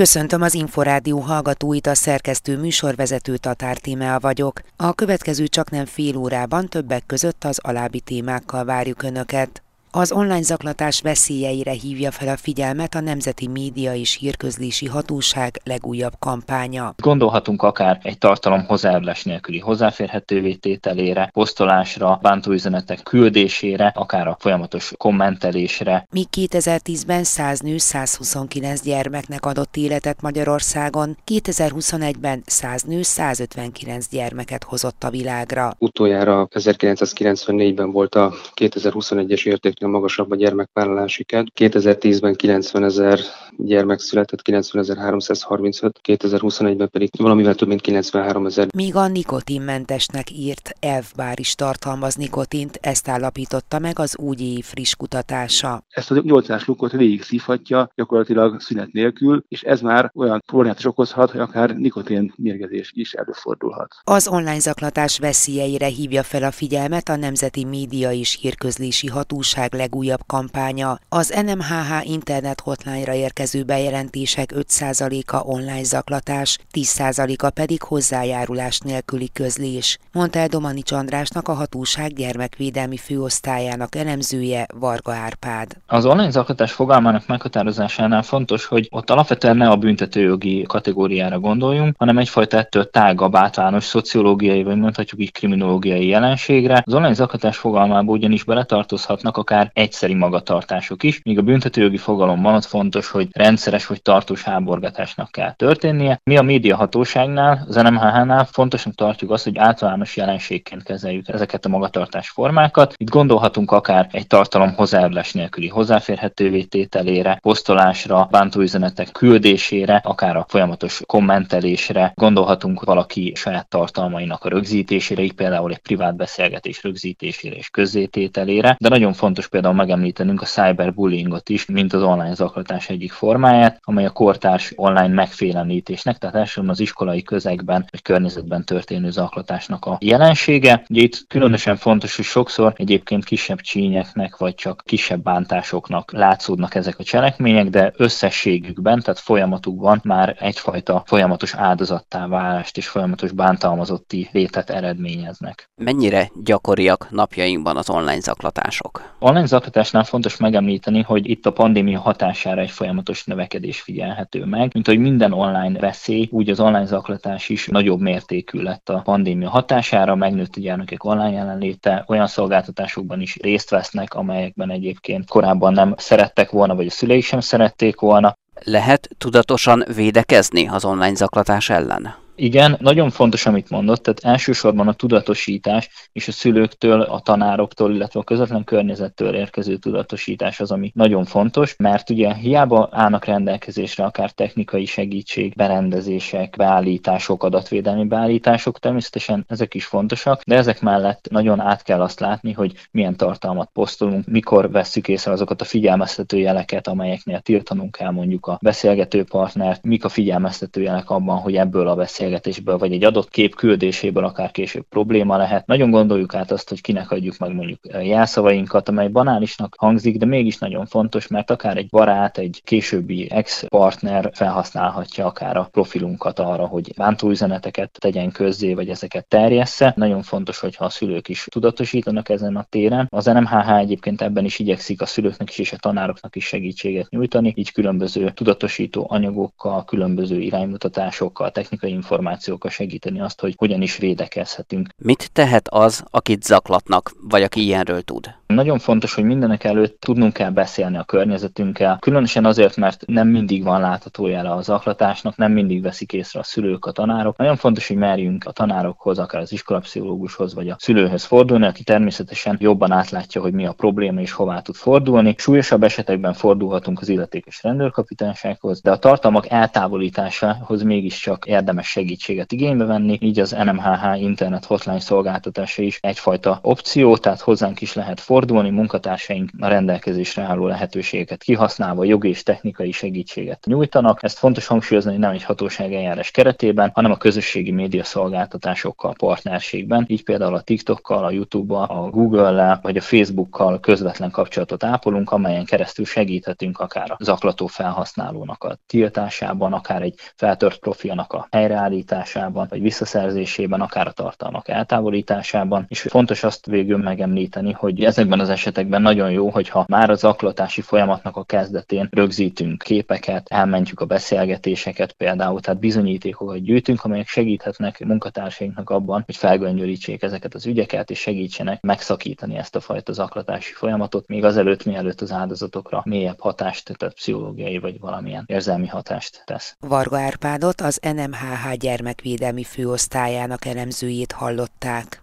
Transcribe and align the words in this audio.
Köszöntöm 0.00 0.42
az 0.42 0.54
Inforádió 0.54 1.18
hallgatóit, 1.18 1.86
a 1.86 1.94
szerkesztő 1.94 2.58
műsorvezető 2.58 3.36
Tatár 3.36 3.76
Tímea 3.76 4.18
vagyok. 4.18 4.60
A 4.76 4.92
következő 4.92 5.46
csak 5.46 5.70
nem 5.70 5.84
fél 5.84 6.16
órában 6.16 6.68
többek 6.68 7.06
között 7.06 7.44
az 7.44 7.58
alábbi 7.62 8.00
témákkal 8.00 8.64
várjuk 8.64 9.02
Önöket. 9.02 9.62
Az 9.96 10.12
online 10.12 10.42
zaklatás 10.42 11.00
veszélyeire 11.00 11.70
hívja 11.70 12.10
fel 12.10 12.28
a 12.28 12.36
figyelmet 12.36 12.94
a 12.94 13.00
Nemzeti 13.00 13.48
Média 13.48 13.94
és 13.94 14.16
Hírközlési 14.16 14.86
Hatóság 14.86 15.60
legújabb 15.64 16.12
kampánya. 16.18 16.94
Gondolhatunk 16.96 17.62
akár 17.62 18.00
egy 18.02 18.18
tartalom 18.18 18.64
hozzájárulás 18.64 19.24
nélküli 19.24 19.58
hozzáférhetővé 19.58 20.54
tételére, 20.54 21.30
posztolásra, 21.32 22.18
bántóüzenetek 22.22 23.02
küldésére, 23.02 23.92
akár 23.94 24.26
a 24.26 24.36
folyamatos 24.40 24.92
kommentelésre. 24.96 26.06
Míg 26.10 26.26
2010-ben 26.36 27.24
100 27.24 27.60
nő 27.60 27.78
129 27.78 28.82
gyermeknek 28.82 29.46
adott 29.46 29.76
életet 29.76 30.20
Magyarországon, 30.22 31.16
2021-ben 31.26 32.42
100 32.46 32.82
nő 32.82 33.02
159 33.02 34.08
gyermeket 34.08 34.64
hozott 34.64 35.04
a 35.04 35.10
világra. 35.10 35.72
Utoljára 35.78 36.48
1994-ben 36.50 37.90
volt 37.90 38.14
a 38.14 38.32
2021-es 38.54 39.46
érték 39.46 39.82
a 39.84 39.88
magasabb 39.88 40.30
a 40.30 40.36
gyermekvállalási 40.36 41.24
kedv. 41.24 41.46
2010-ben 41.54 42.34
90 42.34 42.84
ezer 42.84 43.18
gyermek 43.56 43.98
született, 43.98 44.40
90.335, 44.42 45.90
2021-ben 46.02 46.90
pedig 46.90 47.10
valamivel 47.18 47.54
több 47.54 47.68
mint 47.68 47.80
93 47.80 48.46
ezer. 48.46 48.66
Míg 48.74 48.96
a 48.96 49.08
nikotinmentesnek 49.08 50.30
írt 50.30 50.72
elfbár 50.80 51.40
is 51.40 51.54
tartalmaz 51.54 52.14
nikotint, 52.14 52.78
ezt 52.80 53.08
állapította 53.08 53.78
meg 53.78 53.98
az 53.98 54.18
úgyi 54.18 54.62
friss 54.62 54.94
kutatása. 54.94 55.82
Ezt 55.88 56.10
a 56.10 56.20
8 56.22 56.66
lukot 56.66 56.92
végig 56.92 57.22
szívhatja 57.22 57.90
gyakorlatilag 57.94 58.60
szünet 58.60 58.92
nélkül, 58.92 59.44
és 59.48 59.62
ez 59.62 59.80
már 59.80 60.10
olyan 60.14 60.42
problémát 60.46 60.78
is 60.78 60.84
okozhat, 60.84 61.30
hogy 61.30 61.40
akár 61.40 61.76
nikotin 61.76 62.32
mérgezés 62.36 62.90
is 62.94 63.12
előfordulhat. 63.12 63.94
Az 64.04 64.28
online 64.28 64.58
zaklatás 64.58 65.18
veszélyeire 65.18 65.86
hívja 65.86 66.22
fel 66.22 66.42
a 66.42 66.50
figyelmet 66.50 67.08
a 67.08 67.16
Nemzeti 67.16 67.64
Média 67.64 68.12
és 68.12 68.38
Hírközlési 68.40 69.06
Hatóság 69.06 69.74
legújabb 69.74 70.20
kampánya. 70.26 70.98
Az 71.08 71.42
NMHH 71.46 72.10
internet 72.10 72.60
hotline-ra 72.60 73.12
érkező 73.44 73.64
bejelentések 73.64 74.52
5%-a 74.54 75.36
online 75.36 75.82
zaklatás, 75.82 76.58
10%-a 76.72 77.50
pedig 77.50 77.82
hozzájárulás 77.82 78.78
nélküli 78.78 79.30
közlés, 79.32 79.98
mondta 80.12 80.38
el 80.38 80.46
Domanics 80.46 80.92
Andrásnak 80.92 81.48
a 81.48 81.52
hatóság 81.52 82.12
gyermekvédelmi 82.12 82.96
főosztályának 82.96 83.94
elemzője 83.94 84.66
Varga 84.78 85.12
Árpád. 85.12 85.76
Az 85.86 86.06
online 86.06 86.30
zaklatás 86.30 86.72
fogalmának 86.72 87.26
meghatározásánál 87.26 88.22
fontos, 88.22 88.64
hogy 88.64 88.88
ott 88.90 89.10
alapvetően 89.10 89.56
ne 89.56 89.68
a 89.68 89.76
büntetőjogi 89.76 90.62
kategóriára 90.62 91.38
gondoljunk, 91.38 91.94
hanem 91.98 92.18
egyfajta 92.18 92.56
ettől 92.56 92.90
tágabb 92.90 93.34
általános 93.34 93.84
szociológiai, 93.84 94.62
vagy 94.62 94.78
mondhatjuk 94.78 95.20
így 95.20 95.32
kriminológiai 95.32 96.06
jelenségre. 96.06 96.82
Az 96.86 96.94
online 96.94 97.14
zaklatás 97.14 97.56
fogalmába 97.56 98.12
ugyanis 98.12 98.44
beletartozhatnak 98.44 99.36
akár 99.36 99.70
egyszeri 99.72 100.14
magatartások 100.14 101.02
is, 101.02 101.20
míg 101.22 101.38
a 101.38 101.42
büntetőjogi 101.42 101.96
fogalomban 101.96 102.54
ott 102.54 102.64
fontos, 102.64 103.08
hogy 103.08 103.28
rendszeres 103.34 103.86
vagy 103.86 104.02
tartós 104.02 104.42
háborgatásnak 104.42 105.30
kell 105.30 105.52
történnie. 105.52 106.20
Mi 106.24 106.36
a 106.36 106.42
média 106.42 106.76
hatóságnál, 106.76 107.64
az 107.68 107.74
NMHH-nál 107.74 108.44
fontosnak 108.44 108.94
tartjuk 108.94 109.30
azt, 109.30 109.44
hogy 109.44 109.58
általános 109.58 110.16
jelenségként 110.16 110.82
kezeljük 110.82 111.28
ezeket 111.28 111.64
a 111.64 111.68
magatartás 111.68 112.30
formákat. 112.30 112.94
Itt 112.96 113.10
gondolhatunk 113.10 113.70
akár 113.70 114.08
egy 114.10 114.26
tartalom 114.26 114.74
hozzájárulás 114.74 115.32
nélküli 115.32 115.68
hozzáférhetővé 115.68 116.62
tételére, 116.62 117.38
posztolásra, 117.42 118.28
bántóüzenetek 118.30 119.12
küldésére, 119.12 120.00
akár 120.04 120.36
a 120.36 120.46
folyamatos 120.48 121.02
kommentelésre, 121.06 122.12
gondolhatunk 122.14 122.84
valaki 122.84 123.32
saját 123.34 123.68
tartalmainak 123.68 124.44
a 124.44 124.48
rögzítésére, 124.48 125.22
így 125.22 125.32
például 125.32 125.70
egy 125.70 125.78
privát 125.78 126.16
beszélgetés 126.16 126.82
rögzítésére 126.82 127.56
és 127.56 127.70
közzétételére, 127.70 128.76
de 128.80 128.88
nagyon 128.88 129.12
fontos 129.12 129.48
például 129.48 129.74
megemlítenünk 129.74 130.42
a 130.42 130.46
cyberbullyingot 130.46 131.48
is, 131.48 131.66
mint 131.66 131.92
az 131.92 132.02
online 132.02 132.34
zaklatás 132.34 132.88
egyik 132.88 133.12
formáját, 133.24 133.80
amely 133.84 134.06
a 134.06 134.10
kortárs 134.10 134.72
online 134.76 135.14
megfélemlítésnek, 135.14 136.18
tehát 136.18 136.36
elsősorban 136.36 136.72
az 136.72 136.80
iskolai 136.80 137.22
közegben 137.22 137.84
vagy 137.90 138.02
környezetben 138.02 138.64
történő 138.64 139.10
zaklatásnak 139.10 139.84
a 139.84 139.98
jelensége. 140.00 140.84
Ugye 140.88 141.02
itt 141.02 141.26
különösen 141.28 141.76
fontos, 141.76 142.16
hogy 142.16 142.24
sokszor 142.24 142.72
egyébként 142.76 143.24
kisebb 143.24 143.60
csínyeknek 143.60 144.36
vagy 144.36 144.54
csak 144.54 144.82
kisebb 144.84 145.22
bántásoknak 145.22 146.12
látszódnak 146.12 146.74
ezek 146.74 146.98
a 146.98 147.02
cselekmények, 147.02 147.68
de 147.68 147.92
összességükben, 147.96 149.00
tehát 149.00 149.20
folyamatukban 149.20 150.00
már 150.02 150.36
egyfajta 150.38 151.02
folyamatos 151.06 151.54
áldozattá 151.54 152.26
válást 152.26 152.76
és 152.76 152.88
folyamatos 152.88 153.32
bántalmazotti 153.32 154.28
létet 154.32 154.70
eredményeznek. 154.70 155.70
Mennyire 155.74 156.30
gyakoriak 156.42 157.06
napjainkban 157.10 157.76
az 157.76 157.90
online 157.90 158.20
zaklatások? 158.20 159.14
Online 159.18 159.46
zaklatásnál 159.46 160.04
fontos 160.04 160.36
megemlíteni, 160.36 161.02
hogy 161.02 161.30
itt 161.30 161.46
a 161.46 161.52
pandémia 161.52 162.00
hatására 162.00 162.60
egy 162.60 162.70
folyamatos 162.70 163.13
növekedés 163.22 163.80
figyelhető 163.80 164.44
meg, 164.44 164.70
mint 164.72 164.86
hogy 164.86 164.98
minden 164.98 165.32
online 165.32 165.78
veszély, 165.78 166.28
úgy 166.30 166.50
az 166.50 166.60
online 166.60 166.86
zaklatás 166.86 167.48
is 167.48 167.66
nagyobb 167.66 168.00
mértékű 168.00 168.60
lett 168.60 168.88
a 168.88 169.00
pandémia 169.04 169.50
hatására, 169.50 170.14
megnőtt 170.14 170.56
a 170.56 170.60
gyermekek 170.60 171.04
online 171.04 171.30
jelenléte, 171.30 172.04
olyan 172.06 172.26
szolgáltatásokban 172.26 173.20
is 173.20 173.36
részt 173.36 173.70
vesznek, 173.70 174.14
amelyekben 174.14 174.70
egyébként 174.70 175.28
korábban 175.28 175.72
nem 175.72 175.94
szerettek 175.96 176.50
volna, 176.50 176.74
vagy 176.74 176.86
a 176.86 176.90
szüleik 176.90 177.24
sem 177.24 177.40
szerették 177.40 178.00
volna. 178.00 178.36
Lehet 178.64 179.08
tudatosan 179.18 179.84
védekezni 179.94 180.68
az 180.68 180.84
online 180.84 181.14
zaklatás 181.14 181.70
ellen? 181.70 182.23
Igen, 182.36 182.76
nagyon 182.80 183.10
fontos, 183.10 183.46
amit 183.46 183.70
mondott, 183.70 184.02
tehát 184.02 184.34
elsősorban 184.34 184.88
a 184.88 184.92
tudatosítás 184.92 186.08
és 186.12 186.28
a 186.28 186.32
szülőktől, 186.32 187.00
a 187.00 187.20
tanároktól, 187.20 187.94
illetve 187.94 188.20
a 188.20 188.24
közvetlen 188.24 188.64
környezettől 188.64 189.34
érkező 189.34 189.76
tudatosítás 189.76 190.60
az, 190.60 190.70
ami 190.70 190.90
nagyon 190.94 191.24
fontos, 191.24 191.76
mert 191.76 192.10
ugye 192.10 192.34
hiába 192.34 192.88
állnak 192.92 193.24
rendelkezésre 193.24 194.04
akár 194.04 194.30
technikai 194.30 194.84
segítség, 194.84 195.54
berendezések, 195.54 196.54
beállítások, 196.56 197.42
adatvédelmi 197.42 198.04
beállítások, 198.04 198.78
természetesen 198.78 199.44
ezek 199.48 199.74
is 199.74 199.84
fontosak, 199.84 200.42
de 200.46 200.56
ezek 200.56 200.80
mellett 200.80 201.26
nagyon 201.30 201.60
át 201.60 201.82
kell 201.82 202.00
azt 202.00 202.20
látni, 202.20 202.52
hogy 202.52 202.72
milyen 202.90 203.16
tartalmat 203.16 203.70
posztolunk, 203.72 204.26
mikor 204.26 204.70
vesszük 204.70 205.08
észre 205.08 205.32
azokat 205.32 205.60
a 205.60 205.64
figyelmeztető 205.64 206.38
jeleket, 206.38 206.88
amelyeknél 206.88 207.40
tiltanunk 207.40 207.96
kell 207.96 208.10
mondjuk 208.10 208.46
a 208.46 208.58
beszélgető 208.62 209.24
partnert, 209.24 209.84
mik 209.84 210.04
a 210.04 210.08
figyelmeztető 210.08 210.82
jelek 210.82 211.10
abban, 211.10 211.38
hogy 211.38 211.56
ebből 211.56 211.88
a 211.88 211.94
beszél 211.94 212.22
beszélgetésből, 212.24 212.78
vagy 212.78 212.92
egy 212.92 213.04
adott 213.04 213.28
kép 213.30 213.54
küldéséből 213.54 214.24
akár 214.24 214.50
később 214.50 214.84
probléma 214.88 215.36
lehet. 215.36 215.66
Nagyon 215.66 215.90
gondoljuk 215.90 216.34
át 216.34 216.50
azt, 216.50 216.68
hogy 216.68 216.80
kinek 216.80 217.10
adjuk 217.10 217.36
meg 217.38 217.54
mondjuk 217.54 217.78
jelszavainkat, 218.02 218.88
amely 218.88 219.08
banálisnak 219.08 219.74
hangzik, 219.78 220.16
de 220.16 220.26
mégis 220.26 220.58
nagyon 220.58 220.86
fontos, 220.86 221.26
mert 221.26 221.50
akár 221.50 221.76
egy 221.76 221.88
barát, 221.88 222.38
egy 222.38 222.60
későbbi 222.64 223.30
ex-partner 223.30 224.30
felhasználhatja 224.34 225.26
akár 225.26 225.56
a 225.56 225.68
profilunkat 225.72 226.38
arra, 226.38 226.66
hogy 226.66 226.92
bántó 226.96 227.30
üzeneteket 227.30 227.98
tegyen 228.00 228.30
közzé, 228.30 228.74
vagy 228.74 228.88
ezeket 228.88 229.26
terjessze. 229.26 229.92
Nagyon 229.96 230.22
fontos, 230.22 230.58
hogyha 230.58 230.84
a 230.84 230.90
szülők 230.90 231.28
is 231.28 231.46
tudatosítanak 231.50 232.28
ezen 232.28 232.56
a 232.56 232.66
téren. 232.68 233.06
Az 233.10 233.24
NMHH 233.24 233.78
egyébként 233.78 234.22
ebben 234.22 234.44
is 234.44 234.58
igyekszik 234.58 235.00
a 235.00 235.06
szülőknek 235.06 235.50
is 235.50 235.58
és 235.58 235.72
a 235.72 235.76
tanároknak 235.76 236.36
is 236.36 236.46
segítséget 236.46 237.10
nyújtani, 237.10 237.52
így 237.56 237.72
különböző 237.72 238.30
tudatosító 238.30 239.06
anyagokkal, 239.08 239.84
különböző 239.84 240.40
iránymutatásokkal, 240.40 241.50
technikai 241.50 241.90
információkkal 241.90 242.13
információkkal 242.14 242.70
segíteni 242.70 243.20
azt, 243.20 243.40
hogy 243.40 243.54
hogyan 243.56 243.82
is 243.82 243.96
védekezhetünk. 243.96 244.88
Mit 244.96 245.32
tehet 245.32 245.68
az, 245.68 246.04
akit 246.10 246.42
zaklatnak, 246.42 247.12
vagy 247.20 247.42
aki 247.42 247.60
ilyenről 247.60 248.02
tud? 248.02 248.34
Nagyon 248.46 248.78
fontos, 248.78 249.14
hogy 249.14 249.24
mindenek 249.24 249.64
előtt 249.64 250.00
tudnunk 250.00 250.32
kell 250.32 250.50
beszélni 250.50 250.96
a 250.96 251.04
környezetünkkel, 251.04 251.98
különösen 252.00 252.44
azért, 252.44 252.76
mert 252.76 253.06
nem 253.06 253.28
mindig 253.28 253.64
van 253.64 253.80
látható 253.80 254.26
jele 254.26 254.50
a 254.50 254.62
zaklatásnak, 254.62 255.36
nem 255.36 255.52
mindig 255.52 255.82
veszik 255.82 256.12
észre 256.12 256.40
a 256.40 256.42
szülők, 256.42 256.84
a 256.84 256.92
tanárok. 256.92 257.36
Nagyon 257.36 257.56
fontos, 257.56 257.88
hogy 257.88 257.96
merjünk 257.96 258.44
a 258.46 258.52
tanárokhoz, 258.52 259.18
akár 259.18 259.40
az 259.40 259.52
iskolapszichológushoz, 259.52 260.54
vagy 260.54 260.68
a 260.68 260.76
szülőhöz 260.78 261.24
fordulni, 261.24 261.66
aki 261.66 261.82
természetesen 261.82 262.56
jobban 262.60 262.92
átlátja, 262.92 263.40
hogy 263.40 263.52
mi 263.52 263.66
a 263.66 263.72
probléma 263.72 264.20
és 264.20 264.32
hová 264.32 264.60
tud 264.60 264.74
fordulni. 264.74 265.34
Súlyosabb 265.38 265.82
esetekben 265.82 266.32
fordulhatunk 266.32 267.00
az 267.00 267.08
illetékes 267.08 267.62
rendőrkapitánysághoz, 267.62 268.80
de 268.80 268.90
a 268.90 268.98
tartalmak 268.98 269.50
eltávolításához 269.50 270.82
mégiscsak 270.82 271.46
érdemes 271.46 271.86
segítséget 271.86 272.52
igénybe 272.52 272.84
venni, 272.84 273.18
így 273.20 273.40
az 273.40 273.56
NMHH 273.64 274.20
internet 274.20 274.64
hotline 274.64 275.00
szolgáltatása 275.00 275.82
is 275.82 275.98
egyfajta 276.02 276.58
opció, 276.62 277.16
tehát 277.16 277.40
hozzánk 277.40 277.80
is 277.80 277.94
lehet 277.94 278.20
fordulni 278.20 278.32
fordulni, 278.34 278.70
munkatársaink 278.70 279.50
a 279.58 279.68
rendelkezésre 279.68 280.42
álló 280.42 280.66
lehetőségeket 280.66 281.42
kihasználva 281.42 282.04
jogi 282.04 282.28
és 282.28 282.42
technikai 282.42 282.92
segítséget 282.92 283.64
nyújtanak. 283.66 284.22
Ezt 284.22 284.38
fontos 284.38 284.66
hangsúlyozni, 284.66 285.16
nem 285.16 285.30
egy 285.30 285.42
hatóság 285.42 285.94
eljárás 285.94 286.30
keretében, 286.30 286.90
hanem 286.94 287.10
a 287.10 287.16
közösségi 287.16 287.70
média 287.70 288.04
szolgáltatásokkal 288.04 289.14
partnerségben, 289.18 290.04
így 290.08 290.24
például 290.24 290.54
a 290.54 290.60
TikTokkal, 290.60 291.24
a 291.24 291.30
YouTube-bal, 291.30 291.84
a 291.84 292.10
Google-lel 292.10 292.78
vagy 292.82 292.96
a 292.96 293.00
Facebookkal 293.00 293.80
közvetlen 293.80 294.30
kapcsolatot 294.30 294.84
ápolunk, 294.84 295.30
amelyen 295.30 295.64
keresztül 295.64 296.04
segíthetünk 296.04 296.78
akár 296.78 297.10
a 297.10 297.16
zaklató 297.20 297.66
felhasználónak 297.66 298.64
a 298.64 298.78
tiltásában, 298.86 299.72
akár 299.72 300.02
egy 300.02 300.14
feltört 300.36 300.78
profianak 300.78 301.32
a 301.32 301.46
helyreállításában, 301.50 302.66
vagy 302.70 302.80
visszaszerzésében, 302.80 303.80
akár 303.80 304.06
a 304.06 304.12
tartalmak 304.12 304.68
eltávolításában. 304.68 305.84
És 305.88 306.00
fontos 306.00 306.44
azt 306.44 306.66
végül 306.66 306.98
megemlíteni, 306.98 307.72
hogy 307.72 308.04
ezekben 308.24 308.46
az 308.46 308.52
esetekben 308.52 309.02
nagyon 309.02 309.30
jó, 309.30 309.50
hogyha 309.50 309.84
már 309.88 310.10
az 310.10 310.18
zaklatási 310.18 310.80
folyamatnak 310.80 311.36
a 311.36 311.44
kezdetén 311.44 312.08
rögzítünk 312.10 312.82
képeket, 312.82 313.46
elmentjük 313.48 314.00
a 314.00 314.04
beszélgetéseket 314.04 315.12
például, 315.12 315.60
tehát 315.60 315.80
bizonyítékokat 315.80 316.62
gyűjtünk, 316.62 317.04
amelyek 317.04 317.26
segíthetnek 317.26 318.04
munkatársainknak 318.04 318.90
abban, 318.90 319.22
hogy 319.26 319.36
felgöngyölítsék 319.36 320.22
ezeket 320.22 320.54
az 320.54 320.66
ügyeket, 320.66 321.10
és 321.10 321.18
segítsenek 321.18 321.82
megszakítani 321.82 322.56
ezt 322.56 322.76
a 322.76 322.80
fajta 322.80 323.12
zaklatási 323.12 323.72
folyamatot, 323.72 324.28
még 324.28 324.44
azelőtt, 324.44 324.84
mielőtt 324.84 325.20
az 325.20 325.32
áldozatokra 325.32 326.02
mélyebb 326.04 326.40
hatást, 326.40 326.96
tehát 326.96 327.14
pszichológiai 327.14 327.78
vagy 327.78 328.00
valamilyen 328.00 328.44
érzelmi 328.46 328.86
hatást 328.86 329.42
tesz. 329.44 329.76
Varga 329.80 330.18
Árpádot 330.18 330.80
az 330.80 331.00
NMHH 331.14 331.76
gyermekvédelmi 331.78 332.64
főosztályának 332.64 333.64
elemzőjét 333.64 334.32
hallották. 334.32 335.22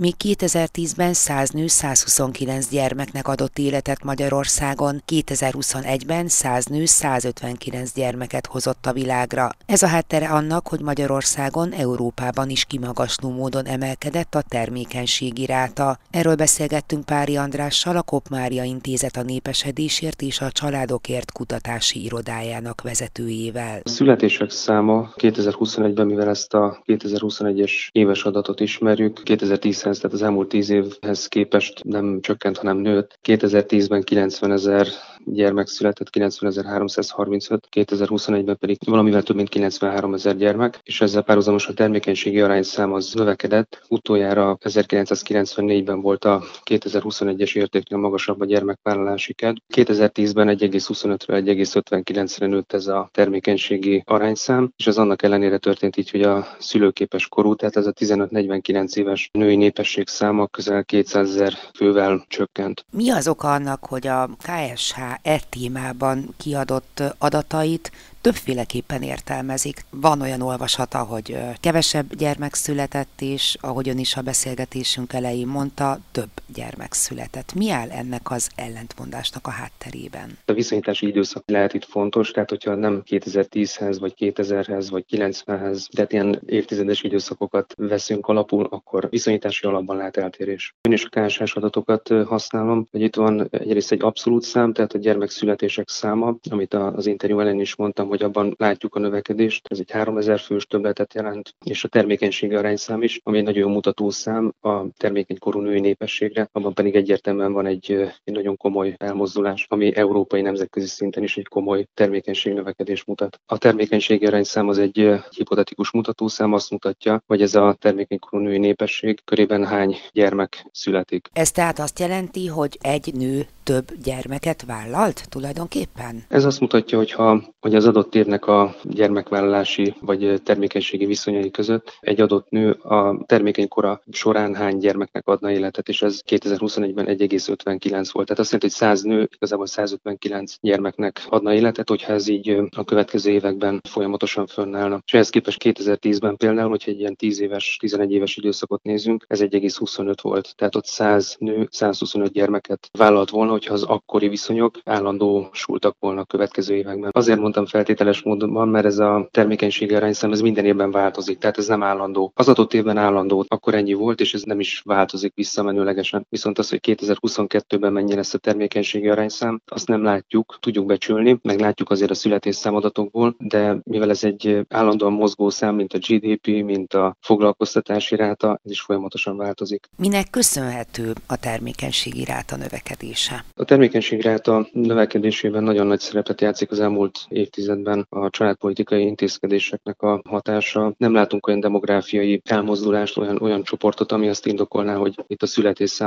Míg 0.00 0.14
2010-ben 0.24 1.12
100 1.12 1.50
nő 1.50 1.66
129 1.66 2.68
gyermeknek 2.68 3.28
adott 3.28 3.58
életet 3.58 4.04
Magyarországon, 4.04 5.02
2021-ben 5.12 6.28
100 6.28 6.64
nő 6.64 6.84
159 6.84 7.92
gyermeket 7.94 8.46
hozott 8.46 8.86
a 8.86 8.92
világra. 8.92 9.50
Ez 9.66 9.82
a 9.82 9.86
háttere 9.86 10.28
annak, 10.28 10.68
hogy 10.68 10.80
Magyarországon 10.80 11.72
Európában 11.72 12.50
is 12.50 12.64
kimagasló 12.64 13.30
módon 13.30 13.64
emelkedett 13.64 14.34
a 14.34 14.42
termékenységi 14.48 15.46
ráta. 15.46 15.98
Erről 16.10 16.34
beszélgettünk 16.34 17.04
Pári 17.04 17.36
Andrással, 17.36 17.96
a 17.96 18.02
Kop 18.02 18.28
Mária 18.28 18.62
Intézet 18.62 19.16
a 19.16 19.22
népesedésért 19.22 20.22
és 20.22 20.40
a 20.40 20.50
családokért 20.50 21.32
kutatási 21.32 22.04
irodájának 22.04 22.82
vezetőjével. 22.82 23.80
A 23.84 23.88
születések 23.88 24.50
száma 24.50 25.12
2021-ben, 25.16 26.06
mivel 26.06 26.28
ezt 26.28 26.54
a 26.54 26.82
2021-es 26.86 27.72
éves 27.92 28.22
adatot 28.22 28.60
ismerjük, 28.60 29.22
2010 29.22 29.86
2010-hez, 29.88 29.96
tehát 29.96 30.16
az 30.16 30.22
elmúlt 30.22 30.48
10 30.48 30.70
évhez 30.70 31.26
képest 31.26 31.84
nem 31.84 32.20
csökkent, 32.20 32.56
hanem 32.56 32.76
nőtt. 32.76 33.18
2010-ben 33.28 34.02
90 34.02 34.52
ezer 34.52 34.86
gyermek 35.32 35.66
született, 35.66 36.08
90.335, 36.10 37.58
2021-ben 37.72 38.56
pedig 38.58 38.78
valamivel 38.86 39.22
több 39.22 39.36
mint 39.36 39.48
93 39.48 40.14
ezer 40.14 40.36
gyermek, 40.36 40.80
és 40.82 41.00
ezzel 41.00 41.22
párhuzamos 41.22 41.66
a 41.66 41.72
termékenységi 41.72 42.40
arányszám 42.40 42.92
az 42.92 43.12
növekedett. 43.14 43.82
Utoljára 43.88 44.58
1994-ben 44.60 46.00
volt 46.00 46.24
a 46.24 46.42
2021-es 46.64 47.56
értéknél 47.56 47.98
magasabb 47.98 48.40
a 48.40 48.44
gyermekvállalási 48.44 49.32
kedv. 49.32 49.56
2010-ben 49.74 50.48
1,25-ről 50.58 51.42
1,59-re 51.44 52.46
nőtt 52.46 52.72
ez 52.72 52.86
a 52.86 53.08
termékenységi 53.12 54.02
arányszám, 54.06 54.72
és 54.76 54.86
ez 54.86 54.98
annak 54.98 55.22
ellenére 55.22 55.58
történt 55.58 55.96
így, 55.96 56.10
hogy 56.10 56.22
a 56.22 56.46
szülőképes 56.58 57.28
korú, 57.28 57.54
tehát 57.54 57.76
ez 57.76 57.86
a 57.86 57.92
15-49 57.92 58.96
éves 58.96 59.30
női 59.32 59.56
népesség 59.56 60.08
száma 60.08 60.46
közel 60.46 60.84
200 60.84 61.28
ezer 61.28 61.52
fővel 61.74 62.24
csökkent. 62.28 62.84
Mi 62.90 63.10
az 63.10 63.28
oka 63.28 63.52
annak, 63.52 63.86
hogy 63.86 64.06
a 64.06 64.28
KSH 64.36 64.98
e 65.22 65.40
témában 65.48 66.34
kiadott 66.36 67.02
adatait 67.18 67.92
többféleképpen 68.20 69.02
értelmezik. 69.02 69.84
Van 69.90 70.20
olyan 70.20 70.40
olvasata, 70.40 70.98
hogy 70.98 71.38
kevesebb 71.60 72.14
gyermek 72.14 72.54
született, 72.54 73.20
és 73.20 73.56
ahogy 73.60 73.88
ön 73.88 73.98
is 73.98 74.16
a 74.16 74.22
beszélgetésünk 74.22 75.12
elején 75.12 75.46
mondta, 75.46 75.98
több 76.12 76.30
gyermek 76.58 76.92
született. 76.92 77.54
Mi 77.54 77.70
áll 77.70 77.90
ennek 77.90 78.30
az 78.30 78.50
ellentmondásnak 78.54 79.46
a 79.46 79.50
hátterében? 79.50 80.38
A 80.44 80.52
viszonyítási 80.52 81.06
időszak 81.06 81.42
lehet 81.46 81.74
itt 81.74 81.84
fontos, 81.84 82.30
tehát 82.30 82.50
hogyha 82.50 82.74
nem 82.74 83.02
2010-hez, 83.06 83.96
vagy 84.00 84.14
2000-hez, 84.18 84.86
vagy 84.90 85.04
90-hez, 85.10 85.86
de 85.92 86.06
ilyen 86.08 86.40
évtizedes 86.46 87.02
időszakokat 87.02 87.74
veszünk 87.76 88.26
alapul, 88.26 88.66
akkor 88.70 89.08
viszonyítási 89.10 89.66
alapban 89.66 89.96
lehet 89.96 90.16
eltérés. 90.16 90.74
Én 90.80 90.92
is 90.92 91.04
a 91.10 91.20
KSS 91.20 91.54
adatokat 91.54 92.08
használom, 92.26 92.86
hogy 92.90 93.00
itt 93.00 93.16
van 93.16 93.48
egyrészt 93.50 93.92
egy 93.92 94.02
abszolút 94.02 94.42
szám, 94.42 94.72
tehát 94.72 94.92
a 94.92 94.98
gyermekszületések 94.98 95.88
száma, 95.88 96.36
amit 96.50 96.74
az 96.74 97.06
interjú 97.06 97.40
elején 97.40 97.60
is 97.60 97.76
mondtam, 97.76 98.08
hogy 98.08 98.22
abban 98.22 98.54
látjuk 98.58 98.94
a 98.94 98.98
növekedést. 98.98 99.68
Ez 99.68 99.78
egy 99.78 99.90
3000 99.90 100.38
fős 100.38 100.66
többletet 100.66 101.14
jelent, 101.14 101.54
és 101.64 101.84
a 101.84 101.88
termékenységi 101.88 102.54
arányszám 102.54 103.02
is, 103.02 103.20
ami 103.22 103.38
egy 103.38 103.44
nagyon 103.44 103.60
jó 103.60 103.68
mutató 103.68 104.10
szám 104.10 104.52
a 104.60 104.90
termékeny 104.96 105.38
korú 105.38 105.60
női 105.60 105.80
népességre, 105.80 106.47
abban 106.52 106.74
pedig 106.74 106.94
egyértelműen 106.94 107.52
van 107.52 107.66
egy, 107.66 107.92
egy 108.24 108.34
nagyon 108.34 108.56
komoly 108.56 108.94
elmozdulás, 108.98 109.66
ami 109.68 109.96
európai 109.96 110.40
nemzetközi 110.40 110.86
szinten 110.86 111.22
is 111.22 111.36
egy 111.36 111.48
komoly 111.48 111.86
termékenység 111.94 112.52
növekedés 112.52 113.04
mutat. 113.04 113.40
A 113.46 113.58
termékenységi 113.58 114.26
arányszám 114.26 114.68
az 114.68 114.78
egy, 114.78 115.10
hipotetikus 115.30 115.90
mutatószám, 115.90 116.52
azt 116.52 116.70
mutatja, 116.70 117.22
hogy 117.26 117.42
ez 117.42 117.54
a 117.54 117.76
termékeny 117.80 118.18
korú 118.18 118.42
női 118.42 118.58
népesség 118.58 119.20
körében 119.24 119.64
hány 119.64 119.96
gyermek 120.12 120.66
születik. 120.72 121.28
Ez 121.32 121.50
tehát 121.50 121.78
azt 121.78 121.98
jelenti, 121.98 122.46
hogy 122.46 122.78
egy 122.80 123.14
nő 123.14 123.46
több 123.62 123.86
gyermeket 124.02 124.64
vállalt 124.64 125.28
tulajdonképpen? 125.28 126.24
Ez 126.28 126.44
azt 126.44 126.60
mutatja, 126.60 126.98
hogy 126.98 127.12
ha 127.12 127.42
hogy 127.60 127.74
az 127.74 127.86
adott 127.86 128.14
évnek 128.14 128.46
a 128.46 128.74
gyermekvállalási 128.82 129.94
vagy 130.00 130.40
termékenységi 130.44 131.06
viszonyai 131.06 131.50
között 131.50 131.98
egy 132.00 132.20
adott 132.20 132.50
nő 132.50 132.70
a 132.70 133.24
termékeny 133.26 133.68
kora 133.68 134.02
során 134.10 134.54
hány 134.54 134.78
gyermeknek 134.78 135.26
adna 135.26 135.50
életet, 135.50 135.88
és 135.88 136.02
ez 136.02 136.20
2021-ben 136.40 137.06
1,59 137.06 138.08
volt. 138.12 138.26
Tehát 138.26 138.38
azt 138.38 138.52
jelenti, 138.52 138.58
hogy 138.60 138.70
100 138.70 139.02
nő 139.02 139.28
igazából 139.34 139.66
159 139.66 140.54
gyermeknek 140.60 141.26
adna 141.28 141.54
életet, 141.54 141.88
hogyha 141.88 142.12
ez 142.12 142.28
így 142.28 142.56
a 142.76 142.84
következő 142.84 143.30
években 143.30 143.80
folyamatosan 143.88 144.46
fönnállna. 144.46 145.00
És 145.06 145.14
ehhez 145.14 145.30
képest 145.30 145.62
2010-ben 145.64 146.36
például, 146.36 146.68
hogyha 146.68 146.90
egy 146.90 146.98
ilyen 146.98 147.16
10 147.16 147.40
éves, 147.40 147.76
11 147.80 148.12
éves 148.12 148.36
időszakot 148.36 148.82
nézünk, 148.82 149.24
ez 149.28 149.40
1,25 149.40 150.14
volt. 150.22 150.56
Tehát 150.56 150.76
ott 150.76 150.86
100 150.86 151.36
nő 151.38 151.68
125 151.70 152.32
gyermeket 152.32 152.88
vállalt 152.98 153.30
volna, 153.30 153.50
hogyha 153.50 153.74
az 153.74 153.82
akkori 153.82 154.28
viszonyok 154.28 154.78
állandósultak 154.84 155.96
volna 155.98 156.20
a 156.20 156.24
következő 156.24 156.74
években. 156.74 157.10
Azért 157.12 157.38
mondtam 157.38 157.66
feltételes 157.66 158.22
módon, 158.22 158.68
mert 158.68 158.86
ez 158.86 158.98
a 158.98 159.28
termékenységi 159.30 159.94
arányszám 159.94 160.32
ez 160.32 160.40
minden 160.40 160.64
évben 160.64 160.90
változik, 160.90 161.38
tehát 161.38 161.58
ez 161.58 161.66
nem 161.66 161.82
állandó. 161.82 162.32
Az 162.34 162.48
adott 162.48 162.74
évben 162.74 162.96
állandó, 162.96 163.44
akkor 163.48 163.74
ennyi 163.74 163.92
volt, 163.92 164.20
és 164.20 164.34
ez 164.34 164.42
nem 164.42 164.60
is 164.60 164.82
változik 164.84 165.34
visszamenőlegesen. 165.34 166.17
Viszont 166.28 166.58
az, 166.58 166.68
hogy 166.68 166.80
2022-ben 166.82 167.92
mennyi 167.92 168.14
lesz 168.14 168.34
a 168.34 168.38
termékenységi 168.38 169.08
arányszám, 169.08 169.62
azt 169.66 169.88
nem 169.88 170.02
látjuk, 170.02 170.56
tudjuk 170.60 170.86
becsülni, 170.86 171.38
meg 171.42 171.60
látjuk 171.60 171.90
azért 171.90 172.10
a 172.10 172.14
születésszámadatokból, 172.14 173.34
de 173.38 173.80
mivel 173.84 174.10
ez 174.10 174.24
egy 174.24 174.66
állandóan 174.68 175.12
mozgó 175.12 175.50
szám, 175.50 175.74
mint 175.74 175.92
a 175.92 175.98
GDP, 175.98 176.46
mint 176.46 176.94
a 176.94 177.16
foglalkoztatási 177.20 178.16
ráta, 178.16 178.60
ez 178.64 178.70
is 178.70 178.80
folyamatosan 178.80 179.36
változik. 179.36 179.88
Minek 179.96 180.30
köszönhető 180.30 181.12
a 181.26 181.36
termékenységi 181.36 182.24
ráta 182.24 182.56
növekedése? 182.56 183.44
A 183.54 183.64
termékenységi 183.64 184.22
ráta 184.22 184.68
növekedésében 184.72 185.62
nagyon 185.62 185.86
nagy 185.86 186.00
szerepet 186.00 186.40
játszik 186.40 186.70
az 186.70 186.80
elmúlt 186.80 187.26
évtizedben 187.28 188.06
a 188.08 188.30
családpolitikai 188.30 189.02
intézkedéseknek 189.02 190.02
a 190.02 190.22
hatása. 190.28 190.94
Nem 190.96 191.12
látunk 191.12 191.46
olyan 191.46 191.60
demográfiai 191.60 192.42
elmozdulást, 192.44 193.16
olyan, 193.16 193.38
olyan 193.40 193.62
csoportot, 193.62 194.12
ami 194.12 194.28
azt 194.28 194.46
indokolná, 194.46 194.94
hogy 194.94 195.24
itt 195.26 195.42
a 195.42 195.46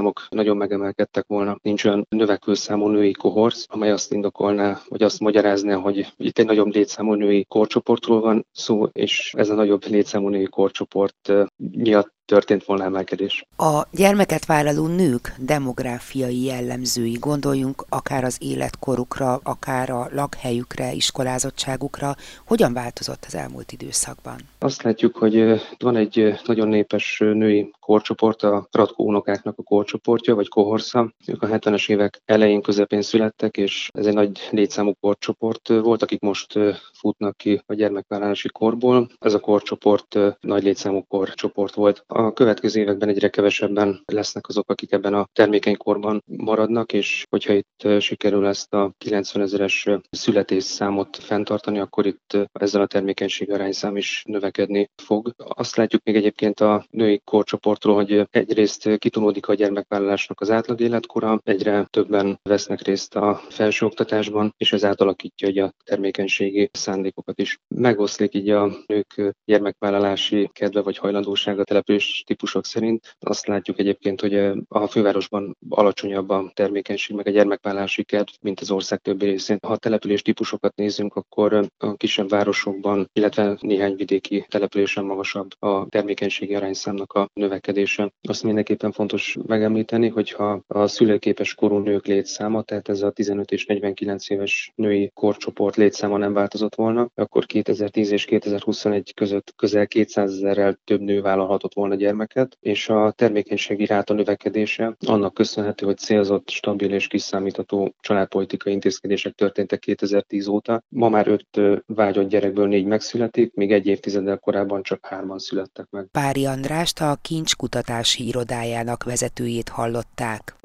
születésszámok 0.01 0.27
nagyon 0.29 0.58
megemelkedtek 0.58 1.25
volna. 1.27 1.58
Nincs 1.62 1.86
olyan 1.86 2.05
növekvő 2.10 2.53
számú 2.53 2.88
női 2.88 3.12
kohorsz, 3.12 3.65
amely 3.70 3.91
azt 3.91 4.13
indokolná, 4.13 4.81
vagy 4.88 5.03
azt 5.03 5.20
magyarázná, 5.20 5.75
hogy 5.75 6.13
itt 6.17 6.39
egy 6.39 6.46
nagyobb 6.46 6.74
létszámú 6.74 7.13
női 7.13 7.46
korcsoportról 7.46 8.22
van 8.22 8.46
szó, 8.51 8.86
és 8.91 9.34
ez 9.38 9.50
a 9.50 9.55
nagyobb 9.55 9.86
létszámú 9.86 10.29
női 10.29 10.46
korcsoport 10.46 11.31
miatt 11.58 12.13
történt 12.25 12.63
volna 12.63 12.83
emelkedés. 12.83 13.45
A 13.57 13.81
gyermeket 13.91 14.45
vállaló 14.45 14.87
nők 14.87 15.33
demográfiai 15.37 16.43
jellemzői, 16.43 17.17
gondoljunk 17.19 17.85
akár 17.89 18.23
az 18.23 18.37
életkorukra, 18.39 19.39
akár 19.43 19.89
a 19.89 20.07
lakhelyükre, 20.11 20.91
iskolázottságukra, 20.91 22.15
hogyan 22.45 22.73
változott 22.73 23.23
az 23.27 23.35
elmúlt 23.35 23.71
időszakban? 23.71 24.35
Azt 24.59 24.81
látjuk, 24.81 25.17
hogy 25.17 25.61
van 25.79 25.95
egy 25.95 26.33
nagyon 26.45 26.67
népes 26.67 27.19
női 27.19 27.71
korcsoport 27.79 28.43
a 28.43 28.67
Radko 28.71 29.03
unokáknak 29.03 29.57
a 29.57 29.63
korcsoportja, 29.63 30.35
vagy 30.35 30.47
kohorsza. 30.47 31.13
Ők 31.25 31.41
a 31.41 31.47
70-es 31.47 31.89
évek 31.89 32.21
elején, 32.25 32.61
közepén 32.61 33.01
születtek, 33.01 33.57
és 33.57 33.89
ez 33.93 34.05
egy 34.05 34.13
nagy 34.13 34.47
létszámú 34.51 34.93
korcsoport 34.99 35.67
volt, 35.67 36.03
akik 36.03 36.19
most 36.19 36.59
futnak 36.93 37.37
ki 37.37 37.63
a 37.65 37.73
gyermekvállalási 37.73 38.49
korból. 38.49 39.09
Ez 39.19 39.33
a 39.33 39.39
korcsoport 39.39 40.17
nagy 40.39 40.63
létszámú 40.63 41.05
korcsoport 41.07 41.73
volt. 41.73 42.03
A 42.13 42.34
következő 42.34 42.80
években 42.80 43.10
egyre 43.10 43.30
kevesebben 43.30 44.01
lesznek 44.06 44.48
azok, 44.48 44.70
akik 44.70 44.91
ebben 44.91 45.13
a 45.13 45.27
termékeny 45.34 45.77
korban 45.77 46.24
maradnak, 46.25 46.94
és 46.94 47.25
hogyha 47.30 47.53
itt 47.53 47.88
sikerül 48.00 48.48
ezt 48.48 48.74
a 48.74 48.94
90 48.98 49.44
ezeres 49.44 49.88
születésszámot 50.10 51.18
fenntartani, 51.18 51.80
akkor 51.80 52.06
itt 52.06 52.38
ezzel 52.51 52.82
a 52.82 52.88
termékenység 52.88 53.51
arányszám 53.51 53.98
is 53.98 54.24
növekedni 54.27 54.89
fog. 55.03 55.34
Azt 55.38 55.75
látjuk 55.75 56.03
még 56.03 56.15
egyébként 56.15 56.60
a 56.60 56.86
női 56.89 57.22
korcsoportról, 57.24 57.96
hogy 57.96 58.27
egyrészt 58.30 58.98
kitolódik 58.98 59.48
a 59.48 59.53
gyermekvállalásnak 59.53 60.41
az 60.41 60.51
átlag 60.51 60.80
életkora, 60.80 61.39
egyre 61.44 61.88
többen 61.89 62.39
vesznek 62.44 62.82
részt 62.82 63.15
a 63.15 63.41
felsőoktatásban, 63.50 64.53
és 64.58 64.74
ez 64.74 64.86
átalakítja 64.86 65.65
a 65.65 65.74
termékenységi 65.84 66.70
szándékokat 66.74 67.39
is. 67.39 67.58
Megoszlik 67.75 68.34
így 68.34 68.50
a 68.50 68.72
nők 68.86 69.36
gyermekvállalási 69.46 70.50
kedve 70.53 70.82
vagy 70.82 70.98
hajlandósága 70.98 71.63
település 71.63 72.00
típusok 72.25 72.65
szerint. 72.65 73.15
Azt 73.20 73.48
látjuk 73.48 73.79
egyébként, 73.79 74.22
hogy 74.22 74.36
a 74.67 74.88
fővárosban 74.88 75.58
alacsonyabb 75.70 76.29
a 76.29 76.51
termékenység, 76.53 77.15
meg 77.15 77.27
a 77.27 77.31
gyermekvállalási 77.31 78.03
kedv, 78.03 78.31
mint 78.41 78.60
az 78.60 78.72
ország 78.72 79.00
többi 79.00 79.25
részén. 79.25 79.58
Ha 79.62 79.72
a 79.72 79.77
település 79.77 80.22
típusokat 80.22 80.75
nézzünk, 80.75 81.15
akkor 81.15 81.70
a 81.77 81.96
kisebb 81.96 82.29
városokban, 82.29 83.10
illetve 83.13 83.58
néhány 83.60 83.96
vidéki 83.96 84.46
településen 84.50 85.05
magasabb 85.05 85.50
a 85.60 85.88
termékenységi 85.89 86.55
arányszámnak 86.55 87.13
a 87.13 87.29
növekedése. 87.34 88.12
Azt 88.22 88.43
mindenképpen 88.43 88.91
fontos 88.91 89.38
megemlíteni, 89.48 90.08
hogyha 90.08 90.62
a 90.67 90.88
szülőképes 90.88 91.55
korú 91.55 91.77
nők 91.77 92.05
létszáma, 92.05 92.62
tehát 92.62 92.89
ez 92.89 93.01
a 93.01 93.12
15 93.12 93.51
és 93.51 93.65
49 93.65 94.29
éves 94.29 94.72
női 94.75 95.12
korcsoport 95.13 95.75
létszáma 95.75 96.17
nem 96.17 96.34
változott 96.34 96.75
volna, 96.75 97.10
akkor 97.15 97.46
2010 97.46 98.12
és 98.12 98.25
2021 98.25 99.13
között 99.13 99.53
közel 99.55 99.88
200 99.88 100.31
ezerrel 100.34 100.79
több 100.84 101.01
nő 101.01 101.22
vállalhatott 101.22 101.74
volna 101.74 101.90
gyermeket, 101.95 102.57
és 102.60 102.89
a 102.89 103.12
termékenységi 103.12 103.86
ráta 103.86 104.13
növekedése 104.13 104.95
annak 105.07 105.33
köszönhető, 105.33 105.86
hogy 105.86 105.98
célzott, 105.98 106.50
stabil 106.50 106.93
és 106.93 107.07
kiszámítható 107.07 107.95
családpolitikai 108.00 108.74
intézkedések 108.74 109.33
történtek 109.33 109.79
2010 109.79 110.48
óta. 110.48 110.83
Ma 110.89 111.10
már 111.10 111.27
öt 111.27 111.62
vágyott 111.86 112.29
gyerekből 112.29 112.67
négy 112.67 112.86
megszületik, 112.86 113.53
még 113.53 113.71
egy 113.71 113.88
évtizeddel 113.88 114.38
korábban 114.38 114.83
csak 114.83 115.05
hárman 115.05 115.39
születtek 115.39 115.86
meg. 115.89 116.07
Pári 116.12 116.45
Andrást 116.45 117.01
a 117.01 117.17
Kincs 117.21 117.55
Kutatási 117.55 118.27
Irodájának 118.27 119.03
vezetőjét 119.03 119.69
hallották. 119.69 120.55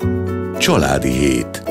Családi 0.59 1.11
Hét 1.11 1.63